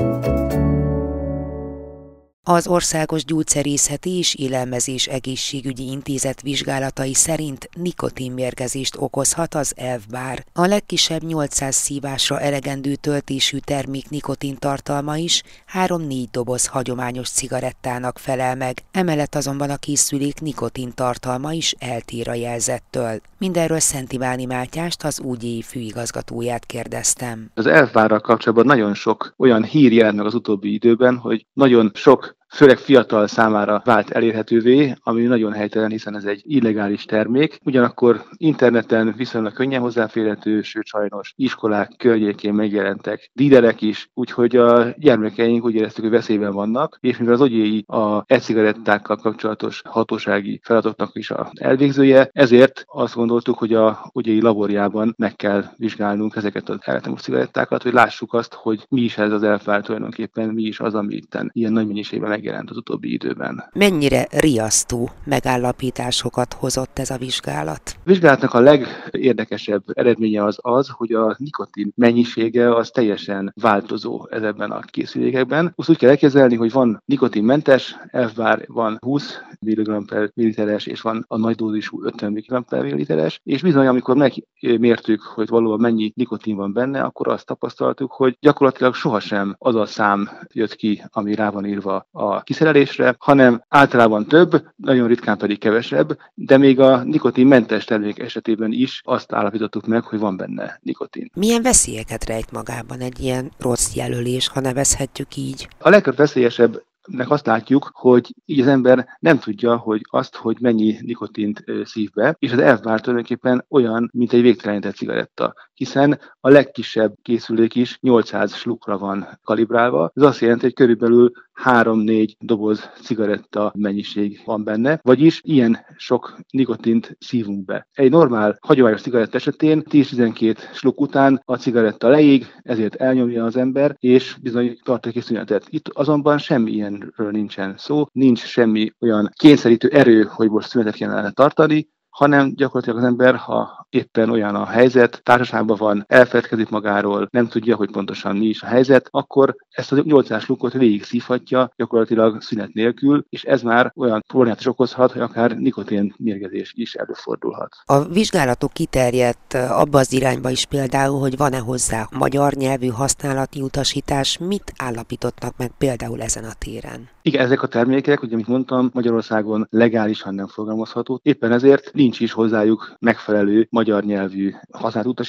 az 2.47 2.67
Országos 2.67 3.25
Gyógyszerészeti 3.25 4.09
és 4.09 4.35
Élelmezés 4.35 5.07
Egészségügyi 5.07 5.91
Intézet 5.91 6.41
vizsgálatai 6.41 7.13
szerint 7.13 7.69
nikotinmérgezést 7.77 8.95
okozhat 8.99 9.55
az 9.55 9.73
elvbár. 9.77 10.45
A 10.53 10.65
legkisebb 10.65 11.23
800 11.23 11.75
szívásra 11.75 12.39
elegendő 12.39 12.95
töltésű 12.95 13.57
termék 13.57 14.09
nikotin 14.09 14.55
tartalma 14.57 15.17
is 15.17 15.43
3-4 15.73 16.25
doboz 16.31 16.67
hagyományos 16.67 17.29
cigarettának 17.29 18.17
felel 18.17 18.55
meg, 18.55 18.83
emellett 18.91 19.35
azonban 19.35 19.69
a 19.69 19.77
készülék 19.77 20.41
nikotin 20.41 20.91
tartalma 20.93 21.53
is 21.53 21.75
eltér 21.79 22.29
a 22.29 22.33
jelzettől. 22.33 23.19
Mindenről 23.37 23.79
Szent 23.79 24.11
Iváni 24.11 24.45
Mátyást, 24.45 25.03
az 25.03 25.19
úgyi 25.19 25.61
főigazgatóját 25.61 26.65
kérdeztem. 26.65 27.51
Az 27.53 27.65
elvbárral 27.65 28.19
kapcsolatban 28.19 28.65
nagyon 28.65 28.93
sok 28.93 29.33
olyan 29.37 29.63
hír 29.63 29.91
jelent 29.91 30.15
meg 30.17 30.25
az 30.25 30.33
utóbbi 30.33 30.73
időben, 30.73 31.17
hogy 31.17 31.45
nagyon 31.53 31.91
sok 31.93 32.34
főleg 32.55 32.77
fiatal 32.77 33.27
számára 33.27 33.81
vált 33.85 34.09
elérhetővé, 34.09 34.93
ami 35.03 35.21
nagyon 35.21 35.53
helytelen, 35.53 35.89
hiszen 35.89 36.15
ez 36.15 36.24
egy 36.24 36.41
illegális 36.43 37.05
termék. 37.05 37.59
Ugyanakkor 37.63 38.24
interneten 38.38 39.13
viszonylag 39.17 39.53
könnyen 39.53 39.81
hozzáférhető, 39.81 40.62
sőt 40.62 40.85
sajnos 40.85 41.33
iskolák 41.35 41.91
környékén 41.97 42.53
megjelentek 42.53 43.29
dílerek 43.33 43.81
is, 43.81 44.09
úgyhogy 44.13 44.55
a 44.55 44.93
gyermekeink 44.97 45.65
úgy 45.65 45.75
éreztük, 45.75 46.03
hogy 46.03 46.13
veszélyben 46.13 46.51
vannak, 46.51 46.97
és 47.01 47.17
mivel 47.17 47.33
az 47.33 47.41
ogyéi 47.41 47.83
a 47.88 48.24
e-cigarettákkal 48.25 49.15
kapcsolatos 49.15 49.81
hatósági 49.85 50.59
feladatoknak 50.63 51.12
is 51.13 51.31
a 51.31 51.51
elvégzője, 51.53 52.29
ezért 52.31 52.83
azt 52.85 53.15
gondoltuk, 53.15 53.57
hogy 53.57 53.74
a 53.74 54.09
ogyéi 54.12 54.41
laborjában 54.41 55.13
meg 55.17 55.35
kell 55.35 55.63
vizsgálnunk 55.77 56.35
ezeket 56.35 56.69
az 56.69 56.77
elektromos 56.81 57.21
cigarettákat, 57.21 57.83
hogy 57.83 57.93
lássuk 57.93 58.33
azt, 58.33 58.53
hogy 58.53 58.85
mi 58.89 59.01
is 59.01 59.17
ez 59.17 59.31
az 59.31 59.43
elfárt 59.43 59.85
tulajdonképpen, 59.85 60.50
mi 60.50 60.63
is 60.63 60.79
az, 60.79 60.95
ami 60.95 61.15
itt 61.15 61.38
ilyen 61.51 61.71
nagy 61.71 61.88
mennyiségben 61.88 62.29
megjelent 62.45 62.69
az 62.69 62.77
utóbbi 62.77 63.11
időben. 63.13 63.63
Mennyire 63.73 64.27
riasztó 64.31 65.09
megállapításokat 65.23 66.53
hozott 66.53 66.99
ez 66.99 67.09
a 67.09 67.17
vizsgálat? 67.17 67.81
A 67.85 67.99
vizsgálatnak 68.03 68.53
a 68.53 68.59
legérdekesebb 68.59 69.83
eredménye 69.93 70.43
az 70.43 70.57
az, 70.61 70.89
hogy 70.89 71.13
a 71.13 71.35
nikotin 71.37 71.91
mennyisége 71.95 72.75
az 72.75 72.89
teljesen 72.89 73.53
változó 73.61 74.27
ezekben 74.29 74.71
a 74.71 74.79
készülékekben. 74.79 75.73
Azt 75.75 75.89
úgy 75.89 75.97
kell 75.97 76.09
elképzelni, 76.09 76.55
hogy 76.55 76.71
van 76.71 77.01
nikotinmentes, 77.05 77.95
F-bár 78.11 78.65
van 78.67 78.97
20 79.01 79.39
mg 79.59 80.05
per 80.05 80.31
milliliteres, 80.33 80.85
és 80.85 81.01
van 81.01 81.25
a 81.27 81.37
nagy 81.37 81.55
dózisú 81.55 82.03
50 82.03 82.31
mg 82.31 82.63
per 82.63 82.81
milliliteres, 82.83 83.39
és 83.43 83.61
bizony, 83.61 83.87
amikor 83.87 84.15
megmértük, 84.15 85.21
hogy 85.21 85.49
valóban 85.49 85.79
mennyi 85.79 86.11
nikotin 86.15 86.55
van 86.55 86.73
benne, 86.73 87.01
akkor 87.01 87.27
azt 87.27 87.45
tapasztaltuk, 87.45 88.11
hogy 88.11 88.37
gyakorlatilag 88.39 88.93
sohasem 88.93 89.55
az 89.57 89.75
a 89.75 89.85
szám 89.85 90.29
jött 90.53 90.75
ki, 90.75 91.03
ami 91.11 91.35
rá 91.35 91.49
van 91.49 91.65
írva 91.65 92.07
a 92.11 92.34
a 92.35 92.41
kiszerelésre, 92.41 93.15
hanem 93.19 93.63
általában 93.67 94.25
több, 94.25 94.67
nagyon 94.75 95.07
ritkán 95.07 95.37
pedig 95.37 95.59
kevesebb, 95.59 96.17
de 96.33 96.57
még 96.57 96.79
a 96.79 97.03
nikotinmentes 97.03 97.85
termék 97.85 98.19
esetében 98.19 98.71
is 98.71 99.01
azt 99.03 99.33
állapítottuk 99.33 99.85
meg, 99.85 100.03
hogy 100.03 100.19
van 100.19 100.37
benne 100.37 100.79
nikotin. 100.81 101.31
Milyen 101.33 101.61
veszélyeket 101.61 102.25
rejt 102.25 102.51
magában 102.51 102.99
egy 102.99 103.19
ilyen 103.19 103.51
rossz 103.59 103.95
jelölés, 103.95 104.47
ha 104.47 104.59
nevezhetjük 104.59 105.35
így? 105.35 105.67
A 105.79 105.89
legveszélyesebb 105.89 106.83
nek 107.05 107.29
azt 107.29 107.45
látjuk, 107.45 107.89
hogy 107.93 108.33
így 108.45 108.59
az 108.59 108.67
ember 108.67 109.07
nem 109.19 109.39
tudja, 109.39 109.77
hogy 109.77 110.01
azt, 110.09 110.35
hogy 110.35 110.57
mennyi 110.59 110.97
nikotint 111.01 111.63
szív 111.83 112.11
be, 112.11 112.35
és 112.39 112.51
az 112.51 112.59
elvár 112.59 113.01
tulajdonképpen 113.01 113.65
olyan, 113.69 114.09
mint 114.13 114.33
egy 114.33 114.41
végtelenített 114.41 114.95
cigaretta, 114.95 115.53
hiszen 115.75 116.20
a 116.39 116.50
legkisebb 116.50 117.13
készülék 117.22 117.75
is 117.75 117.98
800 118.01 118.55
slukra 118.55 118.98
van 118.98 119.39
kalibrálva. 119.44 120.12
Ez 120.13 120.24
azt 120.24 120.39
jelenti, 120.39 120.63
hogy 120.63 120.74
körülbelül 120.74 121.32
3-4 121.63 122.34
doboz 122.39 122.89
cigaretta 123.01 123.72
mennyiség 123.77 124.41
van 124.46 124.63
benne, 124.63 125.00
vagyis 125.03 125.41
ilyen 125.44 125.86
sok 125.98 126.38
nikotint 126.50 127.17
szívunk 127.20 127.65
be. 127.65 127.88
Egy 127.94 128.12
normál, 128.12 128.58
hagyományos 128.62 129.01
cigaretta 129.01 129.38
esetén 129.38 129.84
10-12 129.89 130.58
sluk 130.74 131.01
után 131.01 131.41
a 131.46 131.55
cigaretta 131.55 132.08
leég, 132.08 132.46
ezért 132.62 132.96
elnyomja 132.96 133.44
az 133.44 133.58
ember, 133.58 133.96
és 134.00 134.38
bizony 134.41 134.79
tart 134.84 135.05
egy 135.05 135.22
szünetet. 135.22 135.65
Itt 135.70 135.88
azonban 135.88 136.38
semmi 136.38 136.72
ilyenről 136.72 137.32
nincsen 137.32 137.74
szó, 137.77 138.05
nincs 138.12 138.44
semmi 138.44 138.91
olyan 139.00 139.29
kényszerítő 139.36 139.88
erő, 139.88 140.24
hogy 140.24 140.50
most 140.50 140.70
szünetet 140.70 140.96
kellene 140.96 141.32
tartani, 141.32 141.88
hanem 142.15 142.55
gyakorlatilag 142.55 142.98
az 142.98 143.03
ember, 143.03 143.36
ha 143.36 143.88
éppen 143.89 144.29
olyan 144.29 144.55
a 144.55 144.65
helyzet, 144.65 145.22
társaságban 145.24 145.77
van, 145.77 146.03
elfeledkezik 146.07 146.69
magáról, 146.69 147.27
nem 147.31 147.48
tudja, 147.48 147.75
hogy 147.75 147.91
pontosan 147.91 148.36
mi 148.36 148.45
is 148.45 148.62
a 148.62 148.65
helyzet, 148.65 149.07
akkor 149.12 149.55
ezt 149.69 149.91
a 149.91 150.01
800 150.03 150.45
lukot 150.45 150.74
végig 150.74 151.03
szívhatja 151.03 151.72
gyakorlatilag 151.75 152.41
szünet 152.41 152.74
nélkül, 152.74 153.25
és 153.29 153.43
ez 153.43 153.62
már 153.62 153.91
olyan 153.95 154.24
problémát 154.27 154.60
is 154.60 154.65
okozhat, 154.65 155.12
hogy 155.12 155.22
akár 155.22 155.57
nikotin 155.57 156.13
mérgezés 156.17 156.74
is 156.75 156.93
előfordulhat. 156.93 157.75
A 157.86 158.03
vizsgálatok 158.03 158.74
kiterjedt 158.74 159.53
abba 159.53 160.00
az 160.00 160.13
irányba 160.13 160.50
is 160.50 160.65
például, 160.65 161.19
hogy 161.19 161.38
van-e 161.38 161.60
hozzá 161.60 162.07
magyar 162.12 162.53
nyelvű 162.53 162.88
használati 162.88 163.62
utasítás, 163.62 164.38
mit 164.38 164.74
állapítottak 164.77 165.57
meg 165.57 165.72
például 165.77 166.22
ezen 166.22 166.43
a 166.43 166.53
téren? 166.57 167.14
Igen, 167.27 167.41
ezek 167.41 167.62
a 167.62 167.67
termékek, 167.67 168.22
ugye, 168.22 168.34
amit 168.34 168.48
mondtam, 168.48 168.89
Magyarországon 168.94 169.67
legálisan 169.70 170.36
nem 170.36 170.48
forgalmazható. 170.48 171.20
Éppen 171.24 171.51
ezért 171.51 171.94
nincs 171.94 172.20
is 172.20 172.32
hozzájuk 172.32 172.96
megfelelő 173.00 173.67
magyar 173.70 174.03
nyelvű 174.03 174.53
használt. 174.72 175.20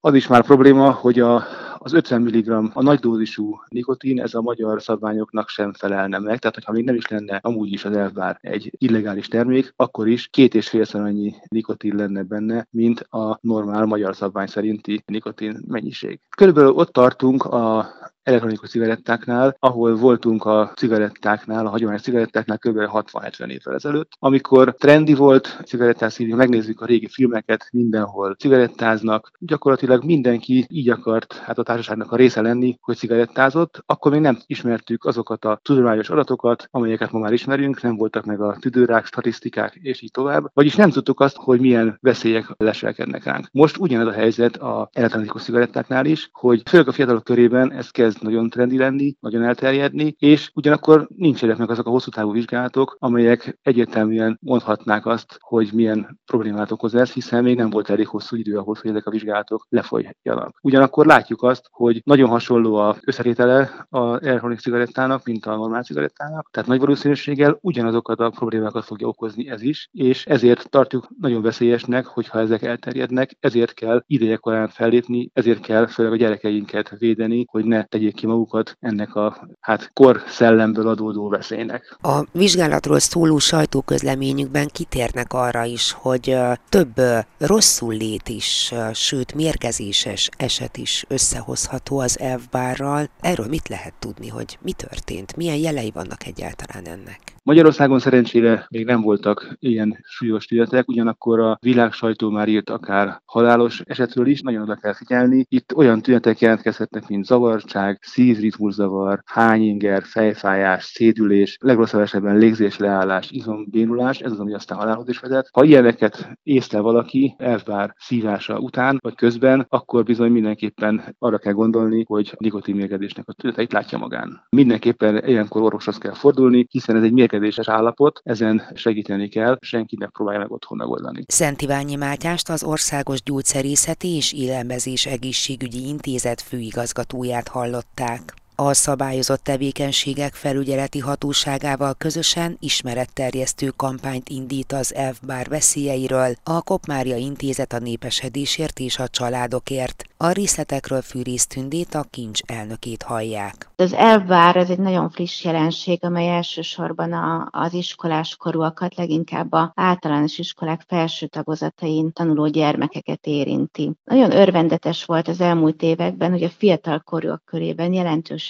Az 0.00 0.14
is 0.14 0.26
már 0.26 0.44
probléma, 0.44 0.90
hogy 0.90 1.20
a, 1.20 1.44
az 1.78 1.92
50 1.92 2.22
mg 2.22 2.70
a 2.72 2.82
nagy 2.82 2.98
dózisú 2.98 3.60
nikotin, 3.68 4.20
ez 4.20 4.34
a 4.34 4.42
magyar 4.42 4.82
szabványoknak 4.82 5.48
sem 5.48 5.72
felelne 5.72 6.18
meg. 6.18 6.38
Tehát, 6.38 6.54
hogyha 6.54 6.72
még 6.72 6.84
nem 6.84 6.94
is 6.94 7.08
lenne 7.08 7.40
amúgy 7.42 7.72
is 7.72 7.84
az 7.84 7.96
elvár 7.96 8.38
egy 8.40 8.70
illegális 8.78 9.28
termék, 9.28 9.72
akkor 9.76 10.08
is 10.08 10.28
két 10.28 10.54
és 10.54 10.68
félszer 10.68 11.00
annyi 11.00 11.34
nikotin 11.48 11.96
lenne 11.96 12.22
benne, 12.22 12.66
mint 12.70 13.00
a 13.00 13.38
normál 13.40 13.84
magyar 13.84 14.16
szabvány 14.16 14.46
szerinti 14.46 15.02
nikotin 15.06 15.60
mennyiség. 15.66 16.20
Körülbelül 16.36 16.70
ott 16.70 16.92
tartunk 16.92 17.44
a 17.44 17.86
elektronikus 18.24 18.68
cigarettáknál, 18.68 19.56
ahol 19.58 19.96
voltunk 19.96 20.44
a 20.44 20.72
cigarettáknál, 20.76 21.66
a 21.66 21.70
hagyományos 21.70 22.00
cigarettáknál 22.00 22.58
kb. 22.58 22.78
60-70 22.78 23.48
évvel 23.48 23.74
ezelőtt, 23.74 24.12
amikor 24.18 24.74
trendi 24.78 25.14
volt 25.14 25.58
cigarettás 25.64 26.18
megnézzük 26.18 26.80
a 26.80 26.86
régi 26.86 27.08
filmeket, 27.08 27.68
mindenhol 27.72 28.34
cigarettáznak, 28.34 29.32
gyakorlatilag 29.38 30.04
mindenki 30.04 30.66
így 30.68 30.90
akart 30.90 31.32
hát 31.32 31.58
a 31.58 31.62
társaságnak 31.62 32.12
a 32.12 32.16
része 32.16 32.40
lenni, 32.40 32.78
hogy 32.80 32.96
cigarettázott, 32.96 33.82
akkor 33.86 34.12
még 34.12 34.20
nem 34.20 34.38
ismertük 34.46 35.04
azokat 35.04 35.44
a 35.44 35.58
tudományos 35.62 36.10
adatokat, 36.10 36.68
amelyeket 36.70 37.12
ma 37.12 37.18
már 37.18 37.32
ismerünk, 37.32 37.82
nem 37.82 37.96
voltak 37.96 38.24
meg 38.24 38.40
a 38.40 38.56
tüdőrák, 38.60 39.06
statisztikák, 39.06 39.74
és 39.74 40.02
így 40.02 40.10
tovább, 40.10 40.50
vagyis 40.54 40.74
nem 40.74 40.90
tudtuk 40.90 41.20
azt, 41.20 41.36
hogy 41.36 41.60
milyen 41.60 41.98
veszélyek 42.00 42.54
leselkednek 42.56 43.24
ránk. 43.24 43.48
Most 43.52 43.76
ugyanez 43.78 44.06
a 44.06 44.12
helyzet 44.12 44.56
a 44.56 44.88
elektronikus 44.92 45.42
cigarettáknál 45.42 46.06
is, 46.06 46.28
hogy 46.32 46.62
főleg 46.68 46.88
a 46.88 46.92
fiatalok 46.92 47.24
körében 47.24 47.72
ez 47.72 47.90
kezd 47.90 48.13
nagyon 48.20 48.50
trendi 48.50 48.78
lenni, 48.78 49.16
nagyon 49.20 49.42
elterjedni, 49.42 50.14
és 50.18 50.50
ugyanakkor 50.54 51.08
nincsenek 51.16 51.56
meg 51.56 51.70
azok 51.70 51.86
a 51.86 51.90
hosszú 51.90 52.10
távú 52.10 52.32
vizsgálatok, 52.32 52.96
amelyek 52.98 53.58
egyértelműen 53.62 54.38
mondhatnák 54.40 55.06
azt, 55.06 55.36
hogy 55.40 55.70
milyen 55.72 56.20
problémát 56.26 56.70
okoz 56.70 56.94
ez, 56.94 57.12
hiszen 57.12 57.42
még 57.42 57.56
nem 57.56 57.70
volt 57.70 57.90
elég 57.90 58.06
hosszú 58.06 58.36
idő 58.36 58.56
ahhoz, 58.56 58.80
hogy 58.80 58.90
ezek 58.90 59.06
a 59.06 59.10
vizsgálatok 59.10 59.66
lefolyjanak. 59.68 60.58
Ugyanakkor 60.62 61.06
látjuk 61.06 61.42
azt, 61.42 61.68
hogy 61.70 62.02
nagyon 62.04 62.28
hasonló 62.28 62.74
a 62.74 62.96
összetétele 63.04 63.86
az 63.90 64.22
elektronikus 64.22 64.62
cigarettának, 64.64 65.24
mint 65.24 65.46
a 65.46 65.56
normál 65.56 65.82
cigarettának, 65.82 66.48
tehát 66.50 66.68
nagy 66.68 66.80
valószínűséggel 66.80 67.58
ugyanazokat 67.60 68.20
a 68.20 68.30
problémákat 68.30 68.84
fogja 68.84 69.06
okozni 69.06 69.48
ez 69.48 69.62
is, 69.62 69.88
és 69.92 70.26
ezért 70.26 70.70
tartjuk 70.70 71.08
nagyon 71.20 71.42
veszélyesnek, 71.42 72.06
hogyha 72.06 72.38
ezek 72.38 72.62
elterjednek, 72.62 73.36
ezért 73.40 73.74
kell 73.74 74.02
idejekorán 74.06 74.68
fellépni, 74.68 75.30
ezért 75.32 75.60
kell 75.60 75.86
főleg 75.86 76.12
a 76.12 76.16
gyerekeinket 76.16 76.94
védeni, 76.98 77.44
hogy 77.50 77.64
ne 77.64 77.84
tegyék 78.04 78.20
ki 78.20 78.26
magukat 78.26 78.76
ennek 78.80 79.14
a 79.14 79.48
hát 79.60 79.90
kor 79.92 80.22
szellemből 80.26 80.88
adódó 80.88 81.28
veszélynek. 81.28 81.96
A 82.02 82.24
vizsgálatról 82.32 82.98
szóló 82.98 83.38
sajtóközleményükben 83.38 84.68
kitérnek 84.72 85.32
arra 85.32 85.64
is, 85.64 85.92
hogy 85.92 86.36
több 86.68 87.00
rosszul 87.38 87.94
lét 87.94 88.28
is, 88.28 88.74
sőt 88.92 89.34
mérgezéses 89.34 90.28
eset 90.36 90.76
is 90.76 91.04
összehozható 91.08 91.98
az 91.98 92.20
elvbárral. 92.20 93.08
Erről 93.20 93.46
mit 93.46 93.68
lehet 93.68 93.94
tudni, 93.98 94.28
hogy 94.28 94.58
mi 94.62 94.72
történt? 94.72 95.36
Milyen 95.36 95.56
jelei 95.56 95.90
vannak 95.90 96.26
egyáltalán 96.26 96.86
ennek? 96.86 97.33
Magyarországon 97.46 97.98
szerencsére 97.98 98.66
még 98.70 98.84
nem 98.84 99.00
voltak 99.00 99.56
ilyen 99.58 99.98
súlyos 100.02 100.46
tünetek, 100.46 100.88
ugyanakkor 100.88 101.40
a 101.40 101.58
világ 101.60 101.92
sajtó 101.92 102.30
már 102.30 102.48
írt 102.48 102.70
akár 102.70 103.20
halálos 103.24 103.82
esetről 103.84 104.26
is, 104.26 104.40
nagyon 104.40 104.62
oda 104.62 104.74
kell 104.74 104.92
figyelni. 104.92 105.46
Itt 105.48 105.74
olyan 105.74 106.02
tünetek 106.02 106.38
jelentkezhetnek, 106.38 107.08
mint 107.08 107.24
zavartság, 107.24 107.98
szívritmuszavar, 108.02 109.22
hányinger, 109.26 110.02
fejfájás, 110.04 110.84
szédülés, 110.84 111.56
legrosszabb 111.60 112.00
esetben 112.00 112.36
légzés 112.36 112.78
leállás, 112.78 113.30
izombénulás, 113.30 114.20
ez 114.20 114.32
az, 114.32 114.40
ami 114.40 114.54
aztán 114.54 114.78
halálhoz 114.78 115.08
is 115.08 115.18
vezet. 115.18 115.48
Ha 115.52 115.64
ilyeneket 115.64 116.38
észre 116.42 116.80
valaki 116.80 117.34
elvár 117.38 117.94
szívása 117.98 118.58
után 118.58 118.98
vagy 119.02 119.14
közben, 119.14 119.66
akkor 119.68 120.04
bizony 120.04 120.30
mindenképpen 120.30 121.14
arra 121.18 121.38
kell 121.38 121.52
gondolni, 121.52 122.04
hogy 122.06 122.34
nikotinmérgezésnek 122.38 123.28
a 123.28 123.32
tüneteit 123.32 123.72
látja 123.72 123.98
magán. 123.98 124.46
Mindenképpen 124.50 125.26
ilyenkor 125.26 125.62
orvoshoz 125.62 125.98
kell 125.98 126.14
fordulni, 126.14 126.66
hiszen 126.70 126.96
ez 126.96 127.02
egy 127.02 127.12
mérgezéses 127.38 127.68
állapot, 127.68 128.20
ezen 128.24 128.62
segíteni 128.74 129.28
kell, 129.28 129.58
senkinek 129.60 130.10
próbálja 130.10 130.40
meg 130.40 130.50
otthon 130.50 130.78
megoldani. 130.78 131.24
Szent 131.26 131.62
Iványi 131.62 131.94
Mátyást 131.94 132.48
az 132.48 132.64
Országos 132.64 133.22
Gyógyszerészeti 133.22 134.08
és 134.08 134.32
Élelmezés 134.32 135.06
Egészségügyi 135.06 135.86
Intézet 135.86 136.40
főigazgatóját 136.40 137.48
hallották. 137.48 138.34
A 138.56 138.74
szabályozott 138.74 139.42
tevékenységek 139.42 140.34
felügyeleti 140.34 140.98
hatóságával 140.98 141.94
közösen 141.94 142.56
ismeretterjesztő 142.60 143.72
kampányt 143.76 144.28
indít 144.28 144.72
az 144.72 144.94
elfbár 144.94 145.48
veszélyeiről, 145.48 146.34
a 146.42 146.62
Kopmária 146.62 147.16
Intézet 147.16 147.72
a 147.72 147.78
népesedésért 147.78 148.78
és 148.78 148.98
a 148.98 149.08
családokért. 149.08 150.04
A 150.16 150.30
részletekről 150.30 151.02
Fűrész 151.02 151.46
Tündét, 151.46 151.94
a 151.94 152.04
kincs 152.10 152.40
elnökét 152.46 153.02
hallják. 153.02 153.70
Az 153.76 153.92
elvár 153.92 154.56
ez 154.56 154.70
egy 154.70 154.78
nagyon 154.78 155.10
friss 155.10 155.44
jelenség, 155.44 156.04
amely 156.04 156.28
elsősorban 156.28 157.12
a, 157.12 157.48
az 157.50 157.72
iskolás 157.72 158.36
korúakat, 158.36 158.96
leginkább 158.96 159.52
a 159.52 159.72
általános 159.74 160.38
iskolák 160.38 160.84
felső 160.88 161.26
tagozatain 161.26 162.12
tanuló 162.12 162.46
gyermekeket 162.46 163.26
érinti. 163.26 163.92
Nagyon 164.04 164.32
örvendetes 164.32 165.04
volt 165.04 165.28
az 165.28 165.40
elmúlt 165.40 165.82
években, 165.82 166.30
hogy 166.30 166.42
a 166.42 166.50
fiatal 166.50 167.00
korúak 167.00 167.42
körében 167.44 167.92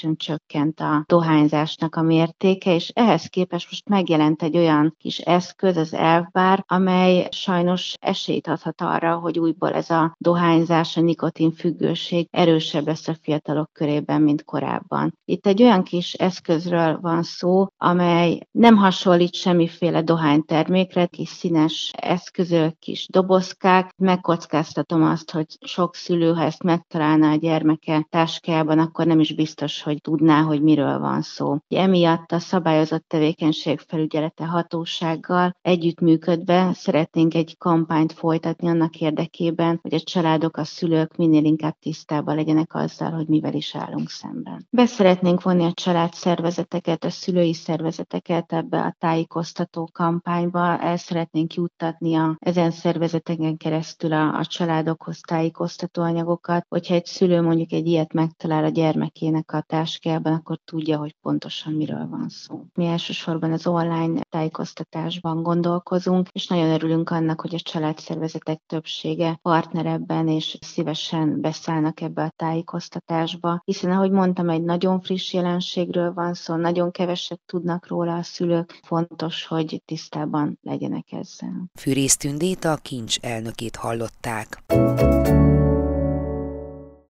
jelentősen 0.03 0.17
csökkent 0.17 0.81
a 0.81 1.05
dohányzásnak 1.07 1.97
a 1.97 2.03
mértéke, 2.03 2.75
és 2.75 2.89
ehhez 2.89 3.27
képest 3.27 3.71
most 3.71 3.89
megjelent 3.89 4.43
egy 4.43 4.57
olyan 4.57 4.95
kis 4.99 5.19
eszköz, 5.19 5.77
az 5.77 5.95
elvbár, 5.95 6.65
amely 6.67 7.29
sajnos 7.31 7.95
esélyt 8.01 8.47
adhat 8.47 8.81
arra, 8.81 9.15
hogy 9.15 9.39
újból 9.39 9.73
ez 9.73 9.91
a 9.91 10.15
dohányzás, 10.19 10.97
a 10.97 11.01
nikotin 11.01 11.53
függőség 11.53 12.29
erősebb 12.31 12.87
lesz 12.87 13.09
a 13.09 13.17
fiatalok 13.23 13.73
körében, 13.73 14.23
mint 14.23 14.45
korábban. 14.45 15.19
Itt 15.25 15.47
egy 15.47 15.63
olyan 15.63 15.83
kis 15.83 16.13
eszközről 16.13 16.99
van 17.01 17.23
szó, 17.23 17.67
amely 17.77 18.41
nem 18.51 18.77
hasonlít 18.77 19.35
semmiféle 19.35 20.03
dohánytermékre, 20.03 21.07
kis 21.07 21.29
színes 21.29 21.91
eszközök, 21.97 22.79
kis 22.79 23.07
dobozkák. 23.11 23.93
Megkockáztatom 23.97 25.03
azt, 25.03 25.31
hogy 25.31 25.47
sok 25.61 25.95
szülő, 25.95 26.33
ha 26.33 26.43
ezt 26.43 26.63
megtalálná 26.63 27.33
a 27.33 27.37
gyermeke 27.37 28.07
táskájában, 28.11 28.79
akkor 28.79 29.07
nem 29.07 29.21
is 29.21 29.35
biztos, 29.35 29.84
hogy 29.85 30.01
tudná, 30.01 30.43
hogy 30.43 30.63
miről 30.63 30.99
van 30.99 31.23
szó. 31.23 31.57
Emiatt 31.69 32.33
a 32.33 32.39
szabályozott 32.39 33.05
tevékenység 33.09 33.79
felügyelete 33.79 34.47
hatósággal 34.47 35.57
együttműködve 35.63 36.71
szeretnénk 36.73 37.35
egy 37.35 37.59
kampányt 37.59 38.13
folytatni 38.13 38.69
annak 38.69 39.01
érdekében, 39.01 39.79
hogy 39.83 39.95
a 39.95 40.01
családok, 40.01 40.57
a 40.57 40.65
szülők 40.65 41.17
minél 41.17 41.45
inkább 41.45 41.77
tisztában 41.81 42.35
legyenek 42.35 42.75
azzal, 42.75 43.11
hogy 43.11 43.27
mivel 43.27 43.55
is 43.55 43.77
állunk 43.77 44.11
szemben. 44.11 44.67
Beszeretnénk 44.71 45.43
vonni 45.43 45.65
a 45.65 45.73
családszervezeteket, 45.73 47.05
a 47.05 47.11
szülői 47.11 47.55
szervezeteket 47.55 48.53
ebbe 48.53 48.81
a 48.81 48.97
tájékoztató 48.99 49.89
kampányba, 49.93 50.79
el 50.79 50.97
szeretnénk 50.97 51.55
juttatni 51.55 52.15
a 52.15 52.37
ezen 52.39 52.71
szervezeteken 52.71 53.57
keresztül 53.57 54.13
a, 54.13 54.39
a 54.39 54.45
családokhoz 54.45 55.21
tájékoztató 55.21 56.03
anyagokat, 56.03 56.67
hogyha 56.69 56.95
egy 56.95 57.07
szülő 57.07 57.43
mondjuk 57.43 57.73
egy 57.73 57.87
ilyet 57.87 58.13
megtalál 58.13 58.65
a 58.65 58.69
gyermekének 58.69 59.53
a 59.53 59.61
táskájában, 59.75 60.33
akkor 60.33 60.59
tudja, 60.65 60.99
hogy 60.99 61.15
pontosan 61.23 61.73
miről 61.73 62.07
van 62.11 62.29
szó. 62.29 62.65
Mi 62.75 62.87
elsősorban 62.87 63.53
az 63.53 63.67
online 63.67 64.21
tájékoztatásban 64.29 65.43
gondolkozunk, 65.43 66.29
és 66.33 66.47
nagyon 66.47 66.71
örülünk 66.71 67.11
annak, 67.11 67.41
hogy 67.41 67.55
a 67.55 67.59
családszervezetek 67.59 68.63
többsége 68.67 69.39
partner 69.43 69.87
ebben, 69.87 70.29
és 70.29 70.59
szívesen 70.61 71.41
beszállnak 71.41 72.01
ebbe 72.01 72.23
a 72.23 72.33
tájékoztatásba, 72.37 73.61
hiszen 73.65 73.91
ahogy 73.91 74.11
mondtam, 74.11 74.49
egy 74.49 74.63
nagyon 74.63 75.01
friss 75.01 75.33
jelenségről 75.33 76.13
van 76.13 76.35
szó, 76.35 76.55
nagyon 76.55 76.91
keveset 76.91 77.41
tudnak 77.47 77.89
róla 77.89 78.15
a 78.15 78.23
szülők, 78.23 78.81
fontos, 78.83 79.47
hogy 79.47 79.83
tisztában 79.85 80.59
legyenek 80.63 81.13
ezzel. 81.13 81.65
Fűrész 81.79 82.17
Tündét 82.17 82.65
a 82.65 82.77
kincs 82.77 83.19
elnökét 83.21 83.77
hallották. 83.77 84.63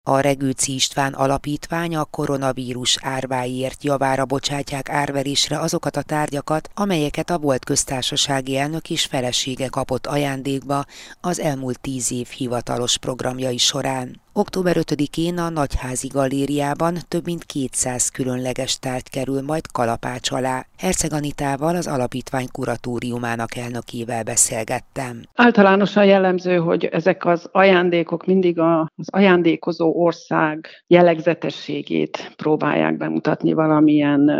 A 0.02 0.20
Regőci 0.20 0.74
István 0.74 1.12
alapítvány 1.12 1.96
a 1.96 2.04
koronavírus 2.04 2.98
árváiért 3.00 3.84
javára 3.84 4.24
bocsátják 4.24 4.88
árverésre 4.88 5.58
azokat 5.58 5.96
a 5.96 6.02
tárgyakat, 6.02 6.70
amelyeket 6.74 7.30
a 7.30 7.38
volt 7.38 7.64
köztársasági 7.64 8.56
elnök 8.56 8.90
és 8.90 9.04
felesége 9.04 9.68
kapott 9.68 10.06
ajándékba 10.06 10.84
az 11.20 11.40
elmúlt 11.40 11.80
tíz 11.80 12.12
év 12.12 12.28
hivatalos 12.28 12.98
programjai 12.98 13.58
során. 13.58 14.20
Október 14.40 14.76
5-én 14.78 15.38
a 15.38 15.48
Nagyházi 15.48 16.08
Galériában 16.08 16.94
több 17.08 17.24
mint 17.24 17.44
200 17.44 18.08
különleges 18.08 18.78
tárgy 18.78 19.10
kerül 19.10 19.42
majd 19.42 19.66
kalapács 19.72 20.30
alá. 20.30 20.66
Herceg 20.78 21.12
Anitával, 21.12 21.76
az 21.76 21.86
alapítvány 21.86 22.46
kuratóriumának 22.52 23.56
elnökével 23.56 24.22
beszélgettem. 24.22 25.22
Általánosan 25.34 26.04
jellemző, 26.04 26.56
hogy 26.56 26.84
ezek 26.84 27.24
az 27.24 27.48
ajándékok 27.52 28.26
mindig 28.26 28.58
az 28.58 29.08
ajándékozó 29.10 29.92
ország 29.94 30.66
jellegzetességét 30.86 32.32
próbálják 32.36 32.96
bemutatni 32.96 33.52
valamilyen 33.52 34.30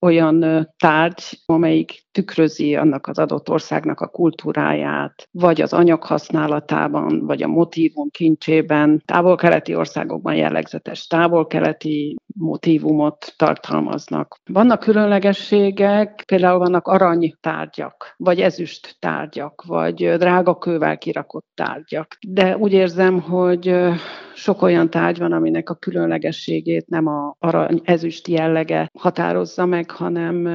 olyan 0.00 0.68
tárgy, 0.78 1.22
amelyik 1.46 2.06
tükrözi 2.18 2.76
annak 2.76 3.06
az 3.06 3.18
adott 3.18 3.50
országnak 3.50 4.00
a 4.00 4.06
kultúráját, 4.06 5.28
vagy 5.30 5.60
az 5.60 5.72
anyag 5.72 6.02
használatában, 6.02 7.26
vagy 7.26 7.42
a 7.42 7.48
motívum 7.48 8.08
kincsében, 8.10 9.02
távol-keleti 9.04 9.74
országokban 9.74 10.34
jellegzetes 10.34 11.06
távol-keleti 11.06 12.16
motívumot 12.38 13.34
tartalmaznak. 13.36 14.36
Vannak 14.52 14.80
különlegességek, 14.80 16.22
például 16.26 16.58
vannak 16.58 16.86
aranytárgyak, 16.86 18.14
vagy 18.16 18.40
ezüst 18.40 18.96
tárgyak, 18.98 19.62
vagy 19.66 19.94
drága 20.16 20.58
kővel 20.58 20.98
kirakott 20.98 21.46
tárgyak. 21.54 22.16
De 22.28 22.56
úgy 22.56 22.72
érzem, 22.72 23.20
hogy 23.20 23.74
sok 24.34 24.62
olyan 24.62 24.90
tárgy 24.90 25.18
van, 25.18 25.32
aminek 25.32 25.70
a 25.70 25.74
különlegességét 25.74 26.88
nem 26.88 27.06
a 27.06 27.34
arany 27.38 27.80
ezüst 27.84 28.28
jellege 28.28 28.90
határozza 28.98 29.66
meg, 29.66 29.90
hanem 29.90 30.46